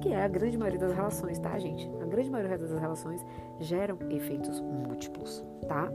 que 0.00 0.12
é 0.12 0.22
a 0.22 0.28
grande 0.28 0.56
maioria 0.56 0.80
das 0.80 0.94
relações, 0.94 1.38
tá, 1.38 1.58
gente? 1.58 1.90
A 2.00 2.06
grande 2.06 2.30
maioria 2.30 2.58
das 2.58 2.70
relações 2.70 3.24
geram 3.58 3.98
efeitos 4.10 4.60
múltiplos, 4.60 5.44
tá? 5.68 5.90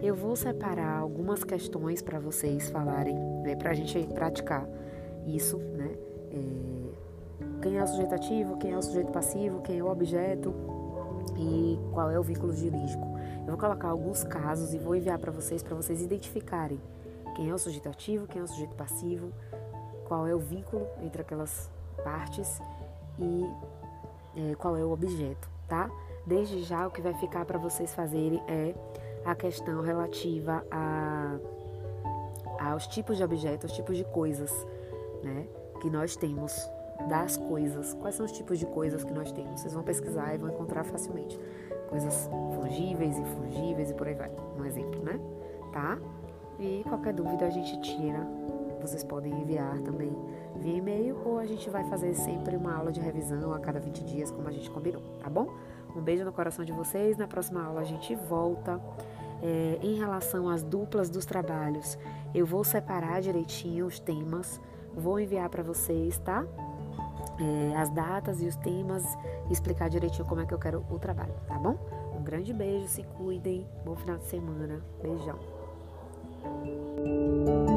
Eu 0.00 0.14
vou 0.14 0.36
separar 0.36 0.98
algumas 0.98 1.44
questões 1.44 2.02
para 2.02 2.18
vocês 2.18 2.68
falarem, 2.70 3.14
né, 3.42 3.54
para 3.56 3.70
a 3.70 3.74
gente 3.74 3.98
praticar 4.12 4.68
isso, 5.26 5.58
né? 5.58 5.90
É, 6.30 7.60
quem 7.62 7.78
é 7.78 7.82
o 7.82 7.86
sujeito 7.86 8.14
ativo, 8.14 8.56
quem 8.58 8.72
é 8.72 8.76
o 8.76 8.82
sujeito 8.82 9.10
passivo, 9.12 9.62
quem 9.62 9.78
é 9.78 9.82
o 9.82 9.88
objeto, 9.88 10.52
e 11.36 11.78
qual 11.92 12.10
é 12.10 12.18
o 12.18 12.22
vínculo 12.22 12.52
jurídico. 12.52 13.06
Eu 13.40 13.46
vou 13.46 13.56
colocar 13.56 13.88
alguns 13.88 14.24
casos 14.24 14.74
e 14.74 14.78
vou 14.78 14.94
enviar 14.94 15.18
para 15.18 15.32
vocês 15.32 15.62
para 15.62 15.74
vocês 15.74 16.02
identificarem 16.02 16.80
quem 17.34 17.50
é 17.50 17.54
o 17.54 17.58
sujeito 17.58 17.88
ativo, 17.88 18.26
quem 18.26 18.40
é 18.40 18.44
o 18.44 18.48
sujeito 18.48 18.74
passivo, 18.74 19.32
qual 20.06 20.26
é 20.26 20.34
o 20.34 20.38
vínculo 20.38 20.86
entre 21.00 21.22
aquelas 21.22 21.70
partes 22.02 22.60
e 23.18 23.44
é, 24.36 24.54
qual 24.56 24.76
é 24.76 24.84
o 24.84 24.90
objeto, 24.90 25.48
tá? 25.68 25.90
Desde 26.26 26.62
já 26.62 26.86
o 26.86 26.90
que 26.90 27.00
vai 27.00 27.14
ficar 27.14 27.44
para 27.44 27.58
vocês 27.58 27.94
fazerem 27.94 28.42
é 28.48 28.74
a 29.24 29.34
questão 29.34 29.80
relativa 29.82 30.64
a, 30.70 31.36
aos 32.58 32.86
tipos 32.86 33.16
de 33.16 33.24
objetos, 33.24 33.70
aos 33.70 33.76
tipos 33.76 33.96
de 33.96 34.04
coisas, 34.04 34.50
né, 35.22 35.46
que 35.80 35.90
nós 35.90 36.16
temos 36.16 36.68
das 37.08 37.36
coisas. 37.36 37.94
Quais 37.94 38.14
são 38.14 38.24
os 38.24 38.32
tipos 38.32 38.58
de 38.58 38.66
coisas 38.66 39.04
que 39.04 39.12
nós 39.12 39.32
temos? 39.32 39.60
Vocês 39.60 39.74
vão 39.74 39.82
pesquisar 39.82 40.34
e 40.34 40.38
vão 40.38 40.50
encontrar 40.50 40.84
facilmente. 40.84 41.38
Coisas 41.88 42.28
fungíveis, 42.54 43.18
infungíveis 43.18 43.90
e 43.90 43.94
por 43.94 44.08
aí 44.08 44.14
vai. 44.14 44.30
Um 44.58 44.64
exemplo, 44.64 45.02
né? 45.02 45.18
Tá? 45.72 45.98
E 46.58 46.82
qualquer 46.88 47.12
dúvida 47.12 47.46
a 47.46 47.50
gente 47.50 47.80
tira. 47.80 48.26
Vocês 48.80 49.02
podem 49.02 49.32
enviar 49.32 49.78
também 49.80 50.12
via 50.56 50.76
e-mail 50.76 51.16
ou 51.24 51.38
a 51.38 51.46
gente 51.46 51.70
vai 51.70 51.84
fazer 51.84 52.14
sempre 52.14 52.56
uma 52.56 52.74
aula 52.74 52.92
de 52.92 53.00
revisão 53.00 53.52
a 53.52 53.58
cada 53.58 53.80
20 53.80 54.04
dias, 54.04 54.30
como 54.30 54.46
a 54.46 54.52
gente 54.52 54.70
combinou, 54.70 55.02
tá 55.20 55.30
bom? 55.30 55.48
Um 55.96 56.02
beijo 56.02 56.24
no 56.24 56.32
coração 56.32 56.64
de 56.64 56.72
vocês. 56.72 57.16
Na 57.16 57.26
próxima 57.26 57.64
aula 57.64 57.80
a 57.80 57.84
gente 57.84 58.14
volta. 58.14 58.80
É, 59.42 59.78
em 59.82 59.98
relação 59.98 60.48
às 60.48 60.62
duplas 60.62 61.10
dos 61.10 61.26
trabalhos, 61.26 61.98
eu 62.34 62.46
vou 62.46 62.64
separar 62.64 63.20
direitinho 63.20 63.84
os 63.84 63.98
temas, 63.98 64.58
vou 64.94 65.20
enviar 65.20 65.50
para 65.50 65.62
vocês, 65.62 66.18
tá? 66.18 66.46
é, 67.38 67.76
as 67.76 67.90
datas 67.90 68.40
e 68.40 68.46
os 68.46 68.56
temas 68.56 69.04
explicar 69.50 69.88
direitinho 69.88 70.26
como 70.26 70.40
é 70.40 70.46
que 70.46 70.54
eu 70.54 70.58
quero 70.58 70.84
o 70.90 70.98
trabalho, 70.98 71.34
tá 71.46 71.58
bom? 71.58 71.76
Um 72.16 72.22
grande 72.22 72.52
beijo, 72.52 72.86
se 72.88 73.02
cuidem, 73.02 73.66
bom 73.84 73.94
final 73.96 74.16
de 74.18 74.24
semana, 74.24 74.82
beijão. 75.02 75.38
Thank 76.44 77.68
you. 77.68 77.73